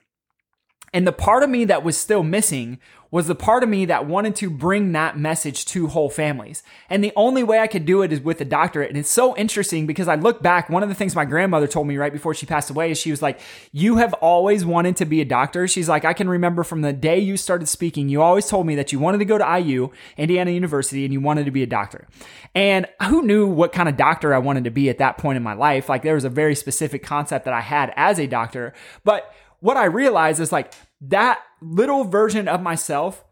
And 0.92 1.06
the 1.06 1.12
part 1.12 1.42
of 1.42 1.50
me 1.50 1.64
that 1.66 1.82
was 1.82 1.96
still 1.96 2.22
missing 2.22 2.78
was 3.12 3.26
the 3.26 3.34
part 3.34 3.62
of 3.62 3.68
me 3.68 3.84
that 3.84 4.06
wanted 4.06 4.34
to 4.34 4.48
bring 4.48 4.92
that 4.92 5.18
message 5.18 5.66
to 5.66 5.86
whole 5.86 6.08
families. 6.08 6.62
And 6.88 7.04
the 7.04 7.12
only 7.14 7.42
way 7.42 7.58
I 7.58 7.66
could 7.66 7.84
do 7.84 8.00
it 8.00 8.10
is 8.10 8.22
with 8.22 8.40
a 8.40 8.44
doctorate. 8.44 8.88
And 8.88 8.98
it's 8.98 9.10
so 9.10 9.36
interesting 9.36 9.86
because 9.86 10.08
I 10.08 10.14
look 10.14 10.42
back, 10.42 10.70
one 10.70 10.82
of 10.82 10.88
the 10.88 10.94
things 10.94 11.14
my 11.14 11.26
grandmother 11.26 11.66
told 11.66 11.86
me 11.86 11.98
right 11.98 12.12
before 12.12 12.32
she 12.32 12.46
passed 12.46 12.70
away 12.70 12.90
is 12.90 12.96
she 12.96 13.10
was 13.10 13.20
like, 13.20 13.38
You 13.70 13.98
have 13.98 14.14
always 14.14 14.64
wanted 14.64 14.96
to 14.96 15.04
be 15.04 15.20
a 15.20 15.26
doctor. 15.26 15.68
She's 15.68 15.90
like, 15.90 16.06
I 16.06 16.14
can 16.14 16.26
remember 16.26 16.64
from 16.64 16.80
the 16.80 16.94
day 16.94 17.18
you 17.18 17.36
started 17.36 17.68
speaking, 17.68 18.08
you 18.08 18.22
always 18.22 18.48
told 18.48 18.66
me 18.66 18.76
that 18.76 18.92
you 18.92 18.98
wanted 18.98 19.18
to 19.18 19.26
go 19.26 19.36
to 19.36 19.58
IU, 19.58 19.90
Indiana 20.16 20.50
University, 20.50 21.04
and 21.04 21.12
you 21.12 21.20
wanted 21.20 21.44
to 21.44 21.50
be 21.50 21.62
a 21.62 21.66
doctor. 21.66 22.08
And 22.54 22.86
who 23.02 23.22
knew 23.22 23.46
what 23.46 23.74
kind 23.74 23.90
of 23.90 23.96
doctor 23.98 24.32
I 24.32 24.38
wanted 24.38 24.64
to 24.64 24.70
be 24.70 24.88
at 24.88 24.96
that 24.98 25.18
point 25.18 25.36
in 25.36 25.42
my 25.42 25.54
life? 25.54 25.90
Like 25.90 26.02
there 26.02 26.14
was 26.14 26.24
a 26.24 26.30
very 26.30 26.54
specific 26.54 27.02
concept 27.02 27.44
that 27.44 27.52
I 27.52 27.60
had 27.60 27.92
as 27.94 28.18
a 28.18 28.26
doctor. 28.26 28.72
But 29.04 29.34
what 29.62 29.76
I 29.76 29.84
realized 29.84 30.40
is 30.40 30.50
like 30.50 30.74
that 31.02 31.40
little 31.60 32.02
version 32.02 32.48
of 32.48 32.60
myself 32.60 33.24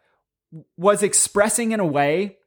was 0.76 1.02
expressing 1.02 1.72
in 1.72 1.80
a 1.80 1.86
way 1.86 2.38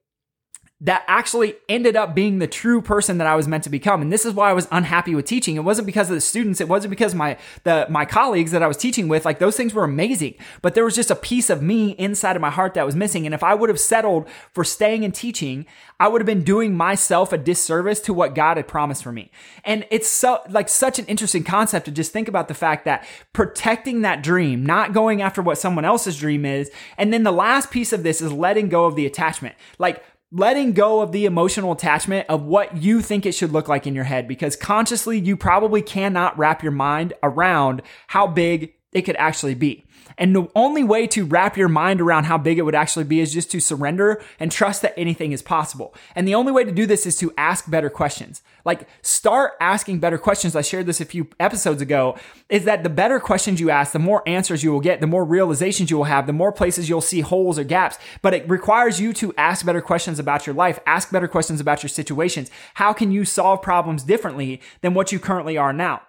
that 0.83 1.05
actually 1.07 1.55
ended 1.69 1.95
up 1.95 2.13
being 2.13 2.39
the 2.39 2.47
true 2.47 2.81
person 2.81 3.17
that 3.17 3.25
I 3.25 3.35
was 3.35 3.47
meant 3.47 3.63
to 3.63 3.69
become. 3.69 4.01
And 4.01 4.11
this 4.11 4.25
is 4.25 4.33
why 4.33 4.49
I 4.49 4.53
was 4.53 4.67
unhappy 4.69 5.15
with 5.15 5.25
teaching. 5.25 5.55
It 5.55 5.63
wasn't 5.63 5.85
because 5.85 6.09
of 6.09 6.15
the 6.15 6.21
students. 6.21 6.59
It 6.59 6.67
wasn't 6.67 6.89
because 6.89 7.15
my, 7.15 7.37
the, 7.63 7.87
my 7.89 8.03
colleagues 8.03 8.51
that 8.51 8.61
I 8.61 8.67
was 8.67 8.75
teaching 8.75 9.07
with, 9.07 9.23
like 9.23 9.39
those 9.39 9.55
things 9.55 9.73
were 9.73 9.85
amazing, 9.85 10.35
but 10.61 10.75
there 10.75 10.83
was 10.83 10.93
just 10.93 11.09
a 11.09 11.15
piece 11.15 11.49
of 11.49 11.61
me 11.61 11.91
inside 11.91 12.35
of 12.35 12.41
my 12.41 12.49
heart 12.49 12.73
that 12.73 12.85
was 12.85 12.97
missing. 12.97 13.25
And 13.25 13.33
if 13.33 13.43
I 13.43 13.55
would 13.55 13.69
have 13.69 13.79
settled 13.79 14.27
for 14.51 14.65
staying 14.65 15.05
and 15.05 15.15
teaching, 15.15 15.65
I 16.01 16.09
would 16.09 16.19
have 16.19 16.25
been 16.25 16.43
doing 16.43 16.75
myself 16.75 17.31
a 17.31 17.37
disservice 17.37 18.01
to 18.01 18.13
what 18.13 18.35
God 18.35 18.57
had 18.57 18.67
promised 18.67 19.03
for 19.03 19.13
me. 19.13 19.31
And 19.63 19.87
it's 19.89 20.09
so, 20.09 20.41
like 20.49 20.67
such 20.67 20.99
an 20.99 21.05
interesting 21.05 21.45
concept 21.45 21.85
to 21.85 21.91
just 21.91 22.11
think 22.11 22.27
about 22.27 22.49
the 22.49 22.53
fact 22.53 22.83
that 22.83 23.07
protecting 23.31 24.01
that 24.01 24.21
dream, 24.21 24.65
not 24.65 24.91
going 24.91 25.21
after 25.21 25.41
what 25.41 25.57
someone 25.57 25.85
else's 25.85 26.17
dream 26.17 26.43
is. 26.43 26.69
And 26.97 27.13
then 27.13 27.23
the 27.23 27.31
last 27.31 27.71
piece 27.71 27.93
of 27.93 28.03
this 28.03 28.19
is 28.19 28.33
letting 28.33 28.67
go 28.67 28.83
of 28.83 28.97
the 28.97 29.05
attachment. 29.05 29.55
Like, 29.79 30.03
letting 30.35 30.73
go 30.73 31.01
of 31.01 31.11
the 31.11 31.25
emotional 31.25 31.71
attachment 31.71 32.27
of 32.27 32.43
what 32.43 32.75
you 32.75 33.01
think 33.01 33.23
it 33.23 33.33
should 33.33 33.51
look 33.51 33.67
like 33.67 33.85
in 33.85 33.93
your 33.93 34.03
head 34.03 34.27
because 34.27 34.55
consciously 34.55 35.19
you 35.19 35.37
probably 35.37 35.81
cannot 35.81 36.35
wrap 36.39 36.63
your 36.63 36.71
mind 36.71 37.13
around 37.21 37.83
how 38.07 38.25
big 38.25 38.73
it 38.93 39.03
could 39.03 39.15
actually 39.17 39.55
be. 39.55 39.85
And 40.17 40.35
the 40.35 40.47
only 40.55 40.83
way 40.83 41.07
to 41.07 41.25
wrap 41.25 41.57
your 41.57 41.69
mind 41.69 42.01
around 42.01 42.25
how 42.25 42.38
big 42.38 42.57
it 42.57 42.63
would 42.63 42.75
actually 42.75 43.05
be 43.05 43.19
is 43.19 43.33
just 43.33 43.51
to 43.51 43.59
surrender 43.59 44.21
and 44.39 44.51
trust 44.51 44.81
that 44.81 44.93
anything 44.97 45.31
is 45.31 45.41
possible. 45.41 45.93
And 46.15 46.27
the 46.27 46.35
only 46.35 46.51
way 46.51 46.63
to 46.63 46.71
do 46.71 46.85
this 46.85 47.05
is 47.05 47.17
to 47.17 47.33
ask 47.38 47.69
better 47.69 47.89
questions. 47.89 48.41
Like 48.65 48.88
start 49.01 49.53
asking 49.59 50.00
better 50.00 50.17
questions. 50.17 50.55
I 50.55 50.62
shared 50.62 50.85
this 50.85 51.01
a 51.01 51.05
few 51.05 51.27
episodes 51.39 51.81
ago 51.81 52.17
is 52.50 52.65
that 52.65 52.83
the 52.83 52.89
better 52.89 53.19
questions 53.19 53.59
you 53.59 53.69
ask, 53.69 53.91
the 53.91 54.00
more 54.00 54.23
answers 54.27 54.63
you 54.63 54.71
will 54.71 54.79
get, 54.79 55.01
the 55.01 55.07
more 55.07 55.25
realizations 55.25 55.89
you 55.89 55.97
will 55.97 56.03
have, 56.05 56.27
the 56.27 56.33
more 56.33 56.51
places 56.51 56.89
you'll 56.89 57.01
see 57.01 57.21
holes 57.21 57.57
or 57.57 57.63
gaps. 57.63 57.97
But 58.21 58.33
it 58.33 58.50
requires 58.50 59.00
you 59.00 59.13
to 59.13 59.33
ask 59.38 59.65
better 59.65 59.81
questions 59.81 60.19
about 60.19 60.45
your 60.45 60.55
life, 60.55 60.79
ask 60.85 61.12
better 61.12 61.27
questions 61.27 61.59
about 61.59 61.83
your 61.83 61.89
situations. 61.89 62.51
How 62.75 62.93
can 62.93 63.12
you 63.12 63.25
solve 63.25 63.62
problems 63.62 64.03
differently 64.03 64.62
than 64.81 64.93
what 64.93 65.12
you 65.12 65.19
currently 65.19 65.57
are 65.57 65.73
now? 65.73 66.01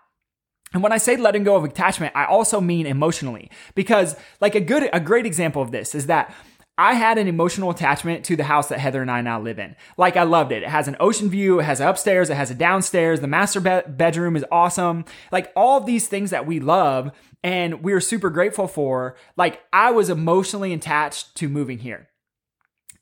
And 0.74 0.82
when 0.82 0.92
I 0.92 0.98
say 0.98 1.16
letting 1.16 1.44
go 1.44 1.56
of 1.56 1.64
attachment, 1.64 2.14
I 2.16 2.26
also 2.26 2.60
mean 2.60 2.86
emotionally 2.86 3.50
because 3.74 4.16
like 4.40 4.54
a 4.54 4.60
good, 4.60 4.90
a 4.92 5.00
great 5.00 5.24
example 5.24 5.62
of 5.62 5.70
this 5.70 5.94
is 5.94 6.06
that 6.06 6.34
I 6.76 6.94
had 6.94 7.18
an 7.18 7.28
emotional 7.28 7.70
attachment 7.70 8.24
to 8.24 8.34
the 8.34 8.42
house 8.42 8.68
that 8.68 8.80
Heather 8.80 9.00
and 9.00 9.10
I 9.10 9.20
now 9.20 9.40
live 9.40 9.60
in. 9.60 9.76
Like 9.96 10.16
I 10.16 10.24
loved 10.24 10.50
it. 10.50 10.64
It 10.64 10.68
has 10.68 10.88
an 10.88 10.96
ocean 10.98 11.30
view. 11.30 11.60
It 11.60 11.64
has 11.64 11.78
upstairs. 11.78 12.28
It 12.28 12.34
has 12.34 12.50
a 12.50 12.54
downstairs. 12.54 13.20
The 13.20 13.28
master 13.28 13.60
be- 13.60 13.88
bedroom 13.88 14.34
is 14.34 14.44
awesome. 14.50 15.04
Like 15.30 15.52
all 15.54 15.78
of 15.78 15.86
these 15.86 16.08
things 16.08 16.30
that 16.30 16.46
we 16.46 16.58
love 16.58 17.12
and 17.44 17.84
we're 17.84 18.00
super 18.00 18.28
grateful 18.28 18.66
for. 18.66 19.14
Like 19.36 19.62
I 19.72 19.92
was 19.92 20.10
emotionally 20.10 20.72
attached 20.72 21.36
to 21.36 21.48
moving 21.48 21.78
here. 21.78 22.08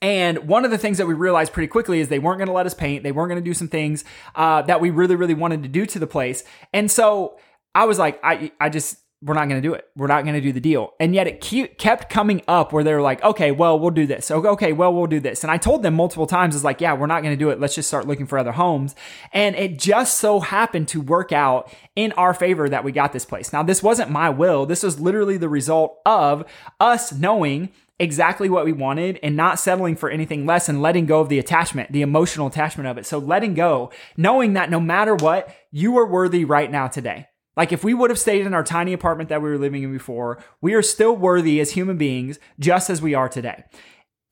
And 0.02 0.48
one 0.48 0.64
of 0.64 0.72
the 0.72 0.78
things 0.78 0.98
that 0.98 1.06
we 1.06 1.14
realized 1.14 1.52
pretty 1.52 1.68
quickly 1.68 2.00
is 2.00 2.08
they 2.08 2.18
weren't 2.18 2.38
going 2.38 2.48
to 2.48 2.52
let 2.52 2.66
us 2.66 2.74
paint. 2.74 3.04
They 3.04 3.12
weren't 3.12 3.30
going 3.30 3.42
to 3.42 3.48
do 3.48 3.54
some 3.54 3.68
things 3.68 4.04
uh, 4.34 4.62
that 4.62 4.80
we 4.80 4.90
really, 4.90 5.14
really 5.14 5.32
wanted 5.32 5.62
to 5.62 5.68
do 5.68 5.86
to 5.86 5.98
the 6.00 6.08
place. 6.08 6.42
And 6.74 6.90
so 6.90 7.38
I 7.74 7.86
was 7.86 7.98
like, 7.98 8.20
I, 8.22 8.52
I 8.60 8.68
just, 8.68 8.98
we're 9.24 9.34
not 9.34 9.48
going 9.48 9.62
to 9.62 9.66
do 9.66 9.72
it. 9.74 9.86
We're 9.94 10.08
not 10.08 10.24
going 10.24 10.34
to 10.34 10.40
do 10.40 10.52
the 10.52 10.60
deal. 10.60 10.94
And 10.98 11.14
yet 11.14 11.28
it 11.28 11.40
kept 11.78 12.10
coming 12.10 12.42
up 12.48 12.72
where 12.72 12.82
they 12.82 12.92
were 12.92 13.00
like, 13.00 13.22
okay, 13.22 13.52
well, 13.52 13.78
we'll 13.78 13.92
do 13.92 14.04
this. 14.04 14.32
Okay, 14.32 14.72
well, 14.72 14.92
we'll 14.92 15.06
do 15.06 15.20
this. 15.20 15.44
And 15.44 15.50
I 15.50 15.58
told 15.58 15.84
them 15.84 15.94
multiple 15.94 16.26
times, 16.26 16.56
it's 16.56 16.64
like, 16.64 16.80
yeah, 16.80 16.92
we're 16.94 17.06
not 17.06 17.22
going 17.22 17.32
to 17.32 17.38
do 17.38 17.50
it. 17.50 17.60
Let's 17.60 17.76
just 17.76 17.86
start 17.86 18.08
looking 18.08 18.26
for 18.26 18.36
other 18.36 18.50
homes. 18.50 18.96
And 19.32 19.54
it 19.54 19.78
just 19.78 20.18
so 20.18 20.40
happened 20.40 20.88
to 20.88 21.00
work 21.00 21.30
out 21.30 21.72
in 21.94 22.10
our 22.12 22.34
favor 22.34 22.68
that 22.68 22.82
we 22.82 22.90
got 22.90 23.12
this 23.12 23.24
place. 23.24 23.52
Now, 23.52 23.62
this 23.62 23.80
wasn't 23.80 24.10
my 24.10 24.28
will. 24.28 24.66
This 24.66 24.82
was 24.82 24.98
literally 24.98 25.36
the 25.36 25.48
result 25.48 25.98
of 26.04 26.44
us 26.80 27.12
knowing 27.12 27.70
exactly 28.00 28.50
what 28.50 28.64
we 28.64 28.72
wanted 28.72 29.20
and 29.22 29.36
not 29.36 29.60
settling 29.60 29.94
for 29.94 30.10
anything 30.10 30.46
less 30.46 30.68
and 30.68 30.82
letting 30.82 31.06
go 31.06 31.20
of 31.20 31.28
the 31.28 31.38
attachment, 31.38 31.92
the 31.92 32.02
emotional 32.02 32.48
attachment 32.48 32.88
of 32.88 32.98
it. 32.98 33.06
So 33.06 33.18
letting 33.18 33.54
go, 33.54 33.92
knowing 34.16 34.54
that 34.54 34.68
no 34.68 34.80
matter 34.80 35.14
what, 35.14 35.54
you 35.70 35.96
are 35.98 36.06
worthy 36.06 36.44
right 36.44 36.68
now 36.68 36.88
today. 36.88 37.28
Like 37.56 37.72
if 37.72 37.84
we 37.84 37.94
would 37.94 38.10
have 38.10 38.18
stayed 38.18 38.46
in 38.46 38.54
our 38.54 38.64
tiny 38.64 38.92
apartment 38.92 39.28
that 39.28 39.42
we 39.42 39.50
were 39.50 39.58
living 39.58 39.82
in 39.82 39.92
before, 39.92 40.42
we 40.60 40.74
are 40.74 40.82
still 40.82 41.14
worthy 41.14 41.60
as 41.60 41.72
human 41.72 41.98
beings, 41.98 42.38
just 42.58 42.88
as 42.88 43.02
we 43.02 43.14
are 43.14 43.28
today. 43.28 43.64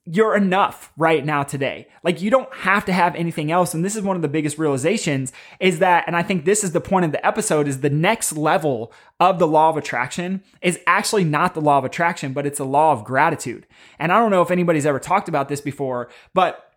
You're 0.06 0.34
enough 0.34 0.90
right 0.96 1.24
now 1.24 1.42
today. 1.42 1.86
Like 2.02 2.22
you 2.22 2.30
don't 2.30 2.52
have 2.52 2.86
to 2.86 2.92
have 2.92 3.14
anything 3.14 3.52
else. 3.52 3.74
And 3.74 3.84
this 3.84 3.94
is 3.94 4.02
one 4.02 4.16
of 4.16 4.22
the 4.22 4.28
biggest 4.28 4.58
realizations 4.58 5.32
is 5.60 5.78
that, 5.80 6.04
and 6.06 6.16
I 6.16 6.22
think 6.22 6.44
this 6.44 6.64
is 6.64 6.72
the 6.72 6.80
point 6.80 7.04
of 7.04 7.12
the 7.12 7.24
episode 7.24 7.68
is 7.68 7.80
the 7.80 7.90
next 7.90 8.32
level 8.32 8.92
of 9.20 9.38
the 9.38 9.46
law 9.46 9.68
of 9.68 9.76
attraction 9.76 10.42
is 10.62 10.80
actually 10.86 11.24
not 11.24 11.52
the 11.52 11.60
law 11.60 11.78
of 11.78 11.84
attraction, 11.84 12.32
but 12.32 12.46
it's 12.46 12.58
a 12.58 12.64
law 12.64 12.92
of 12.92 13.04
gratitude. 13.04 13.66
And 13.98 14.10
I 14.10 14.18
don't 14.18 14.30
know 14.30 14.42
if 14.42 14.50
anybody's 14.50 14.86
ever 14.86 14.98
talked 14.98 15.28
about 15.28 15.48
this 15.48 15.60
before, 15.60 16.08
but 16.32 16.69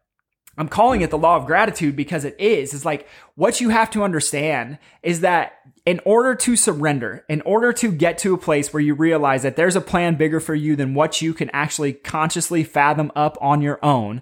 I'm 0.58 0.68
calling 0.68 1.02
it 1.02 1.10
the 1.10 1.18
law 1.18 1.36
of 1.36 1.46
gratitude 1.46 1.96
because 1.96 2.26
it 2.26 2.36
is. 2.40 2.74
It's 2.74 2.86
like 2.86 3.08
what 3.36 3.60
you 3.60 3.70
have 3.70 3.90
to 3.92 4.04
understand 4.04 4.78
is 5.02 5.22
that 5.22 5.54
in 5.86 6.00
order 6.06 6.36
to 6.36 6.56
surrender, 6.56 7.26
in 7.28 7.42
order 7.42 7.74
to 7.74 7.92
get 7.92 8.18
to 8.20 8.34
a 8.34 8.38
place 8.38 8.72
where 8.72 8.82
you 8.82 8.94
realize 8.94 9.44
that 9.44 9.56
there's 9.56 9.76
a 9.76 9.82
plan 9.82 10.16
bigger 10.16 10.40
for 10.40 10.56
you 10.56 10.76
than 10.76 10.94
what 10.94 11.22
you 11.22 11.34
can 11.34 11.50
actually 11.52 11.94
consciously 11.94 12.64
fathom 12.64 13.12
up 13.16 13.38
on 13.42 13.62
your 13.62 13.80
own, 13.84 14.22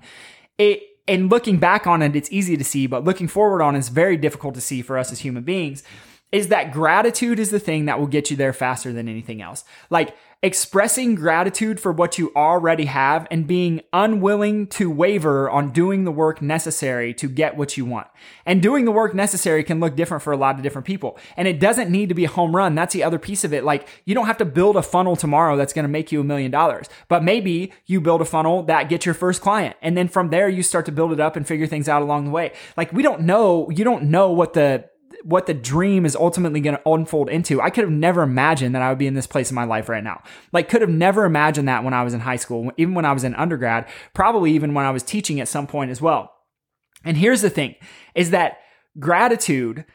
it 0.58 0.84
and 1.08 1.30
looking 1.30 1.58
back 1.58 1.88
on 1.88 2.02
it, 2.02 2.16
it's 2.16 2.32
easy 2.32 2.56
to 2.56 2.64
see, 2.64 2.88
but 2.88 3.04
looking 3.04 3.28
forward 3.28 3.62
on 3.62 3.76
it's 3.76 3.90
very 3.90 4.16
difficult 4.16 4.56
to 4.56 4.62
see 4.62 4.82
for 4.82 4.98
us 4.98 5.12
as 5.12 5.20
human 5.20 5.44
beings. 5.44 5.84
Is 6.32 6.48
that 6.48 6.72
gratitude 6.72 7.40
is 7.40 7.50
the 7.50 7.60
thing 7.60 7.86
that 7.86 8.00
will 8.00 8.08
get 8.08 8.32
you 8.32 8.38
there 8.38 8.54
faster 8.54 8.94
than 8.94 9.10
anything 9.10 9.42
else. 9.42 9.66
Like 9.90 10.16
expressing 10.44 11.14
gratitude 11.14 11.80
for 11.80 11.92
what 11.92 12.18
you 12.18 12.32
already 12.36 12.86
have 12.86 13.28
and 13.30 13.46
being 13.46 13.80
unwilling 13.94 14.66
to 14.66 14.90
waver 14.90 15.48
on 15.48 15.70
doing 15.70 16.04
the 16.04 16.12
work 16.12 16.42
necessary 16.42 17.14
to 17.14 17.30
get 17.30 17.56
what 17.56 17.78
you 17.78 17.86
want. 17.86 18.08
And 18.44 18.60
doing 18.60 18.86
the 18.86 18.92
work 18.92 19.14
necessary 19.14 19.64
can 19.64 19.80
look 19.80 19.96
different 19.96 20.24
for 20.24 20.34
a 20.34 20.38
lot 20.38 20.56
of 20.56 20.64
different 20.64 20.88
people. 20.88 21.20
And 21.38 21.48
it 21.48 21.60
doesn't 21.60 21.92
need 21.92 22.10
to 22.10 22.16
be 22.16 22.26
a 22.26 22.30
home 22.30 22.56
run. 22.56 22.74
That's 22.74 22.94
the 22.94 23.04
other 23.04 23.20
piece 23.20 23.44
of 23.44 23.54
it. 23.54 23.64
Like 23.64 23.88
you 24.04 24.16
don't 24.16 24.26
have 24.26 24.40
to 24.40 24.46
build 24.46 24.78
a 24.78 24.82
funnel 24.82 25.16
tomorrow 25.16 25.56
that's 25.56 25.74
going 25.74 25.84
to 25.84 25.90
make 25.90 26.12
you 26.12 26.22
a 26.22 26.24
million 26.24 26.50
dollars, 26.50 26.90
but 27.08 27.24
maybe 27.24 27.72
you 27.86 28.02
build 28.02 28.22
a 28.22 28.26
funnel 28.26 28.64
that 28.64 28.90
gets 28.90 29.06
your 29.06 29.16
first 29.16 29.42
client. 29.42 29.76
And 29.82 29.96
then 29.96 30.08
from 30.08 30.30
there, 30.30 30.50
you 30.50 30.64
start 30.64 30.86
to 30.88 30.92
build 30.92 31.14
it 31.14 31.20
up 31.20 31.36
and 31.36 31.48
figure 31.48 31.68
things 31.68 31.88
out 31.88 32.02
along 32.02 32.26
the 32.26 32.32
way. 32.32 32.54
Like 32.76 32.92
we 32.92 33.04
don't 33.04 33.22
know, 33.22 33.70
you 33.70 33.84
don't 33.84 34.06
know 34.06 34.32
what 34.32 34.54
the 34.54 34.91
what 35.24 35.46
the 35.46 35.54
dream 35.54 36.06
is 36.06 36.16
ultimately 36.16 36.60
going 36.60 36.78
to 36.78 36.90
unfold 36.90 37.30
into. 37.30 37.62
I 37.62 37.70
could 37.70 37.84
have 37.84 37.92
never 37.92 38.24
imagined 38.24 38.76
that 38.76 38.82
I 38.82 38.90
would 38.90 38.98
be 38.98 39.08
in 39.08 39.14
this 39.14 39.28
place 39.28 39.50
in 39.50 39.56
my 39.56 39.66
life 39.66 39.90
right 39.90 40.04
now. 40.04 40.24
Like 40.52 40.70
could 40.70 40.82
have 40.82 40.90
never 40.90 41.26
imagined 41.26 41.68
that 41.68 41.84
when 41.84 41.94
I 41.94 42.04
was 42.04 42.14
in 42.14 42.22
high 42.22 42.36
school, 42.36 42.72
even 42.78 42.94
when 42.94 43.06
I 43.06 43.14
was 43.14 43.24
in 43.24 43.36
undergrad, 43.36 43.88
probably 44.14 44.52
even 44.52 44.74
when 44.74 44.86
I 44.86 44.92
was 44.92 45.04
teaching 45.04 45.40
at 45.40 45.48
some 45.48 45.68
point 45.68 45.92
as 45.92 46.02
well. 46.02 46.34
And 47.04 47.18
here's 47.18 47.42
the 47.42 47.50
thing 47.50 47.76
is 48.16 48.32
that 48.32 48.60
gratitude 49.00 49.86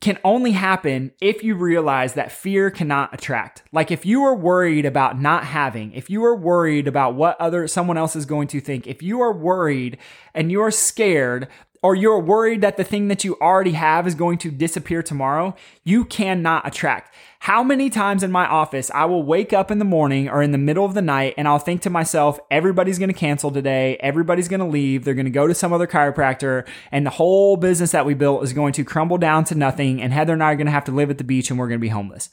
can 0.00 0.18
only 0.24 0.50
happen 0.50 1.12
if 1.20 1.44
you 1.44 1.54
realize 1.54 2.14
that 2.14 2.32
fear 2.32 2.70
cannot 2.70 3.14
attract. 3.14 3.62
Like 3.70 3.92
if 3.92 4.04
you 4.04 4.24
are 4.24 4.34
worried 4.34 4.84
about 4.84 5.20
not 5.20 5.44
having, 5.44 5.92
if 5.92 6.10
you 6.10 6.24
are 6.24 6.34
worried 6.34 6.88
about 6.88 7.14
what 7.14 7.40
other 7.40 7.68
someone 7.68 7.96
else 7.96 8.16
is 8.16 8.26
going 8.26 8.48
to 8.48 8.60
think, 8.60 8.88
if 8.88 9.00
you 9.00 9.20
are 9.20 9.32
worried 9.32 9.98
and 10.34 10.50
you 10.50 10.60
are 10.60 10.72
scared 10.72 11.46
or 11.82 11.96
you're 11.96 12.20
worried 12.20 12.60
that 12.60 12.76
the 12.76 12.84
thing 12.84 13.08
that 13.08 13.24
you 13.24 13.36
already 13.40 13.72
have 13.72 14.06
is 14.06 14.14
going 14.14 14.38
to 14.38 14.50
disappear 14.50 15.02
tomorrow, 15.02 15.54
you 15.82 16.04
cannot 16.04 16.66
attract. 16.66 17.12
How 17.40 17.64
many 17.64 17.90
times 17.90 18.22
in 18.22 18.30
my 18.30 18.46
office 18.46 18.88
I 18.94 19.04
will 19.06 19.24
wake 19.24 19.52
up 19.52 19.70
in 19.72 19.80
the 19.80 19.84
morning 19.84 20.28
or 20.28 20.42
in 20.42 20.52
the 20.52 20.58
middle 20.58 20.84
of 20.84 20.94
the 20.94 21.02
night 21.02 21.34
and 21.36 21.48
I'll 21.48 21.58
think 21.58 21.82
to 21.82 21.90
myself, 21.90 22.38
everybody's 22.52 23.00
going 23.00 23.12
to 23.12 23.18
cancel 23.18 23.50
today. 23.50 23.96
Everybody's 23.98 24.46
going 24.46 24.60
to 24.60 24.66
leave. 24.66 25.04
They're 25.04 25.14
going 25.14 25.26
to 25.26 25.30
go 25.30 25.48
to 25.48 25.54
some 25.54 25.72
other 25.72 25.88
chiropractor 25.88 26.66
and 26.92 27.04
the 27.04 27.10
whole 27.10 27.56
business 27.56 27.90
that 27.90 28.06
we 28.06 28.14
built 28.14 28.44
is 28.44 28.52
going 28.52 28.72
to 28.74 28.84
crumble 28.84 29.18
down 29.18 29.42
to 29.44 29.56
nothing. 29.56 30.00
And 30.00 30.12
Heather 30.12 30.34
and 30.34 30.42
I 30.42 30.52
are 30.52 30.56
going 30.56 30.66
to 30.66 30.72
have 30.72 30.84
to 30.84 30.92
live 30.92 31.10
at 31.10 31.18
the 31.18 31.24
beach 31.24 31.50
and 31.50 31.58
we're 31.58 31.68
going 31.68 31.80
to 31.80 31.84
be 31.84 31.88
homeless. 31.88 32.30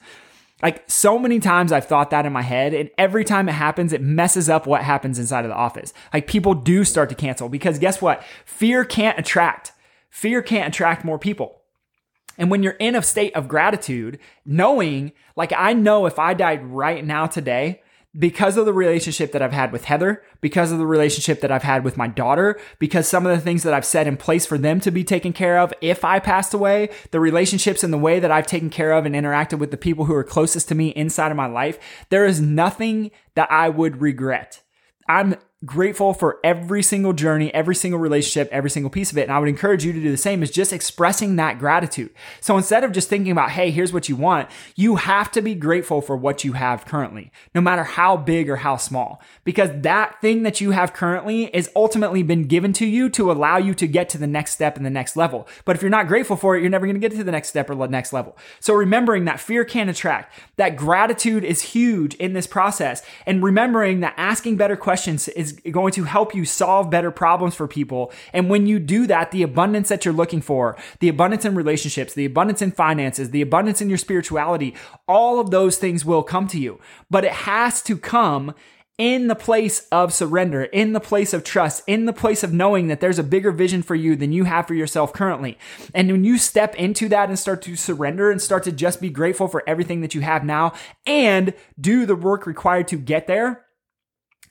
Like 0.61 0.83
so 0.89 1.17
many 1.17 1.39
times 1.39 1.71
I've 1.71 1.87
thought 1.87 2.09
that 2.09 2.25
in 2.25 2.33
my 2.33 2.41
head, 2.41 2.73
and 2.73 2.89
every 2.97 3.23
time 3.23 3.47
it 3.47 3.53
happens, 3.53 3.93
it 3.93 4.01
messes 4.01 4.49
up 4.49 4.67
what 4.67 4.83
happens 4.83 5.17
inside 5.17 5.45
of 5.45 5.49
the 5.49 5.55
office. 5.55 5.93
Like 6.13 6.27
people 6.27 6.53
do 6.53 6.83
start 6.83 7.09
to 7.09 7.15
cancel 7.15 7.49
because 7.49 7.79
guess 7.79 8.01
what? 8.01 8.23
Fear 8.45 8.85
can't 8.85 9.17
attract. 9.17 9.71
Fear 10.09 10.41
can't 10.41 10.73
attract 10.73 11.05
more 11.05 11.19
people. 11.19 11.61
And 12.37 12.49
when 12.49 12.63
you're 12.63 12.73
in 12.73 12.95
a 12.95 13.01
state 13.01 13.35
of 13.35 13.47
gratitude, 13.47 14.19
knowing, 14.45 15.11
like 15.35 15.53
I 15.55 15.73
know 15.73 16.05
if 16.05 16.17
I 16.17 16.33
died 16.33 16.65
right 16.65 17.05
now 17.05 17.27
today, 17.27 17.81
because 18.17 18.57
of 18.57 18.65
the 18.65 18.73
relationship 18.73 19.31
that 19.31 19.41
I've 19.41 19.53
had 19.53 19.71
with 19.71 19.85
Heather, 19.85 20.23
because 20.41 20.71
of 20.71 20.79
the 20.79 20.85
relationship 20.85 21.41
that 21.41 21.51
I've 21.51 21.63
had 21.63 21.83
with 21.83 21.95
my 21.95 22.07
daughter, 22.07 22.59
because 22.79 23.07
some 23.07 23.25
of 23.25 23.35
the 23.35 23.41
things 23.41 23.63
that 23.63 23.73
I've 23.73 23.85
set 23.85 24.07
in 24.07 24.17
place 24.17 24.45
for 24.45 24.57
them 24.57 24.79
to 24.79 24.91
be 24.91 25.03
taken 25.03 25.31
care 25.31 25.59
of 25.59 25.73
if 25.79 26.03
I 26.03 26.19
passed 26.19 26.53
away, 26.53 26.89
the 27.11 27.19
relationships 27.19 27.83
and 27.83 27.93
the 27.93 27.97
way 27.97 28.19
that 28.19 28.31
I've 28.31 28.47
taken 28.47 28.69
care 28.69 28.93
of 28.93 29.05
and 29.05 29.13
interacted 29.13 29.59
with 29.59 29.69
the 29.69 29.77
people 29.77 30.05
who 30.05 30.15
are 30.15 30.23
closest 30.23 30.67
to 30.69 30.75
me 30.75 30.89
inside 30.89 31.29
of 31.29 31.37
my 31.37 31.45
life, 31.45 31.77
there 32.09 32.25
is 32.25 32.41
nothing 32.41 33.11
that 33.35 33.51
I 33.51 33.69
would 33.69 34.01
regret. 34.01 34.63
I'm 35.07 35.35
grateful 35.65 36.13
for 36.13 36.39
every 36.41 36.81
single 36.81 37.11
journey, 37.11 37.53
every 37.53 37.75
single 37.75 37.99
relationship, 37.99 38.47
every 38.49 38.69
single 38.69 38.89
piece 38.89 39.11
of 39.11 39.17
it. 39.17 39.23
And 39.23 39.31
I 39.31 39.39
would 39.39 39.49
encourage 39.49 39.83
you 39.83 39.91
to 39.91 39.99
do 39.99 40.09
the 40.09 40.15
same 40.15 40.41
is 40.41 40.51
just 40.51 40.71
expressing 40.71 41.35
that 41.35 41.59
gratitude. 41.59 42.11
So 42.39 42.55
instead 42.55 42.85
of 42.85 42.93
just 42.93 43.09
thinking 43.09 43.33
about, 43.33 43.51
hey, 43.51 43.69
here's 43.69 43.91
what 43.91 44.07
you 44.07 44.15
want, 44.15 44.49
you 44.77 44.95
have 44.95 45.29
to 45.31 45.41
be 45.41 45.55
grateful 45.55 46.01
for 46.01 46.15
what 46.15 46.45
you 46.45 46.53
have 46.53 46.85
currently, 46.85 47.29
no 47.53 47.59
matter 47.59 47.83
how 47.83 48.15
big 48.15 48.49
or 48.49 48.57
how 48.57 48.77
small, 48.77 49.21
because 49.43 49.69
that 49.81 50.21
thing 50.21 50.43
that 50.43 50.61
you 50.61 50.71
have 50.71 50.93
currently 50.93 51.53
is 51.53 51.69
ultimately 51.75 52.23
been 52.23 52.43
given 52.45 52.71
to 52.73 52.85
you 52.85 53.09
to 53.09 53.29
allow 53.29 53.57
you 53.57 53.73
to 53.73 53.87
get 53.87 54.07
to 54.09 54.17
the 54.17 54.27
next 54.27 54.53
step 54.53 54.77
and 54.77 54.85
the 54.85 54.89
next 54.89 55.17
level. 55.17 55.45
But 55.65 55.75
if 55.75 55.81
you're 55.81 55.89
not 55.91 56.07
grateful 56.07 56.37
for 56.37 56.55
it, 56.55 56.61
you're 56.61 56.69
never 56.69 56.85
going 56.85 56.95
to 56.95 57.01
get 57.01 57.11
to 57.17 57.23
the 57.23 57.31
next 57.31 57.49
step 57.49 57.69
or 57.69 57.75
the 57.75 57.87
next 57.87 58.13
level. 58.13 58.37
So 58.61 58.73
remembering 58.73 59.25
that 59.25 59.41
fear 59.41 59.65
can 59.65 59.89
attract, 59.89 60.33
that 60.55 60.77
gratitude 60.77 61.43
is 61.43 61.61
huge 61.61 62.15
in 62.15 62.31
this 62.31 62.47
process, 62.47 63.01
and 63.25 63.43
remembering 63.43 63.99
that 63.99 64.13
asking 64.15 64.55
better 64.55 64.77
questions 64.77 65.27
is 65.50 65.72
going 65.72 65.91
to 65.94 66.03
help 66.03 66.36
you 66.36 66.46
solve 66.46 66.89
better 66.89 67.12
problems 67.12 67.56
for 67.56 67.68
people. 67.68 68.12
And 68.34 68.50
when 68.50 68.68
you 68.68 68.79
do 68.79 69.08
that, 69.08 69.32
the 69.32 69.44
abundance 69.44 69.89
that 69.89 70.06
you're 70.06 70.13
looking 70.13 70.41
for, 70.41 70.77
the 71.00 71.10
abundance 71.10 71.46
in 71.46 71.56
relationships, 71.56 72.13
the 72.13 72.25
abundance 72.25 72.62
in 72.62 72.72
finances, 72.72 73.32
the 73.32 73.41
abundance 73.41 73.82
in 73.82 73.89
your 73.89 73.98
spirituality, 73.98 74.75
all 75.08 75.39
of 75.39 75.51
those 75.51 75.77
things 75.77 76.06
will 76.06 76.24
come 76.24 76.48
to 76.48 76.60
you. 76.60 76.79
But 77.10 77.25
it 77.25 77.32
has 77.32 77.82
to 77.84 77.98
come 77.98 78.53
in 79.00 79.27
the 79.27 79.36
place 79.36 79.88
of 79.94 80.13
surrender, 80.13 80.63
in 80.65 80.91
the 80.91 81.00
place 81.00 81.34
of 81.34 81.46
trust, 81.46 81.82
in 81.88 82.06
the 82.06 82.12
place 82.12 82.44
of 82.44 82.51
knowing 82.51 82.89
that 82.89 83.00
there's 83.00 83.18
a 83.18 83.24
bigger 83.24 83.51
vision 83.51 83.82
for 83.82 83.96
you 83.96 84.13
than 84.13 84.34
you 84.34 84.44
have 84.44 84.68
for 84.68 84.74
yourself 84.74 85.13
currently. 85.13 85.58
And 85.96 86.12
when 86.12 86.25
you 86.25 86.38
step 86.38 86.75
into 86.75 87.08
that 87.08 87.29
and 87.29 87.39
start 87.39 87.62
to 87.62 87.77
surrender 87.77 88.29
and 88.29 88.41
start 88.41 88.63
to 88.65 88.74
just 88.74 89.00
be 89.00 89.10
grateful 89.10 89.48
for 89.48 89.63
everything 89.65 90.01
that 90.01 90.13
you 90.13 90.20
have 90.22 90.44
now 90.44 90.74
and 91.06 91.53
do 91.79 92.06
the 92.06 92.15
work 92.15 92.46
required 92.46 92.89
to 92.89 92.98
get 92.98 93.25
there, 93.25 93.65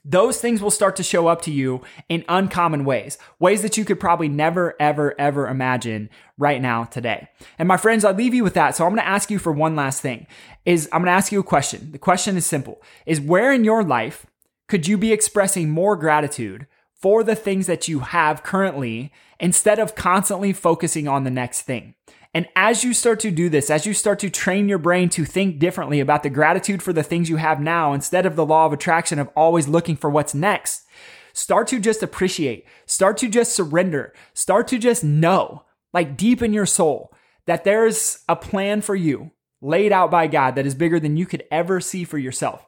those 0.04 0.40
things 0.40 0.62
will 0.62 0.70
start 0.70 0.96
to 0.96 1.02
show 1.02 1.26
up 1.26 1.42
to 1.42 1.50
you 1.50 1.82
in 2.08 2.24
uncommon 2.28 2.84
ways, 2.84 3.18
ways 3.38 3.62
that 3.62 3.76
you 3.76 3.84
could 3.84 4.00
probably 4.00 4.28
never, 4.28 4.74
ever, 4.80 5.14
ever 5.20 5.48
imagine 5.48 6.08
right 6.36 6.62
now 6.62 6.84
today. 6.84 7.28
And 7.58 7.68
my 7.68 7.76
friends, 7.76 8.04
I 8.04 8.12
leave 8.12 8.34
you 8.34 8.44
with 8.44 8.54
that. 8.54 8.76
So 8.76 8.84
I'm 8.84 8.90
going 8.90 9.02
to 9.02 9.08
ask 9.08 9.30
you 9.30 9.38
for 9.38 9.52
one 9.52 9.76
last 9.76 10.00
thing 10.00 10.26
is 10.64 10.88
I'm 10.92 11.02
going 11.02 11.06
to 11.06 11.16
ask 11.16 11.32
you 11.32 11.40
a 11.40 11.44
question. 11.44 11.92
The 11.92 11.98
question 11.98 12.36
is 12.36 12.46
simple 12.46 12.82
is 13.06 13.20
where 13.20 13.52
in 13.52 13.64
your 13.64 13.82
life 13.82 14.26
could 14.68 14.86
you 14.86 14.98
be 14.98 15.12
expressing 15.12 15.70
more 15.70 15.96
gratitude 15.96 16.66
for 16.94 17.22
the 17.22 17.36
things 17.36 17.66
that 17.66 17.88
you 17.88 18.00
have 18.00 18.42
currently 18.42 19.12
instead 19.40 19.78
of 19.78 19.94
constantly 19.94 20.52
focusing 20.52 21.08
on 21.08 21.24
the 21.24 21.30
next 21.30 21.62
thing? 21.62 21.94
And 22.34 22.46
as 22.54 22.84
you 22.84 22.92
start 22.92 23.20
to 23.20 23.30
do 23.30 23.48
this, 23.48 23.70
as 23.70 23.86
you 23.86 23.94
start 23.94 24.18
to 24.20 24.30
train 24.30 24.68
your 24.68 24.78
brain 24.78 25.08
to 25.10 25.24
think 25.24 25.58
differently 25.58 25.98
about 25.98 26.22
the 26.22 26.30
gratitude 26.30 26.82
for 26.82 26.92
the 26.92 27.02
things 27.02 27.30
you 27.30 27.36
have 27.36 27.60
now 27.60 27.92
instead 27.92 28.26
of 28.26 28.36
the 28.36 28.44
law 28.44 28.66
of 28.66 28.72
attraction 28.72 29.18
of 29.18 29.30
always 29.34 29.66
looking 29.66 29.96
for 29.96 30.10
what's 30.10 30.34
next, 30.34 30.84
start 31.32 31.66
to 31.68 31.80
just 31.80 32.02
appreciate, 32.02 32.66
start 32.84 33.16
to 33.18 33.28
just 33.28 33.54
surrender, 33.54 34.12
start 34.34 34.68
to 34.68 34.78
just 34.78 35.02
know, 35.02 35.64
like 35.92 36.16
deep 36.16 36.42
in 36.42 36.52
your 36.52 36.66
soul, 36.66 37.14
that 37.46 37.64
there's 37.64 38.22
a 38.28 38.36
plan 38.36 38.82
for 38.82 38.94
you 38.94 39.30
laid 39.60 39.90
out 39.90 40.10
by 40.10 40.26
God 40.26 40.54
that 40.54 40.66
is 40.66 40.74
bigger 40.74 41.00
than 41.00 41.16
you 41.16 41.26
could 41.26 41.44
ever 41.50 41.80
see 41.80 42.04
for 42.04 42.18
yourself. 42.18 42.64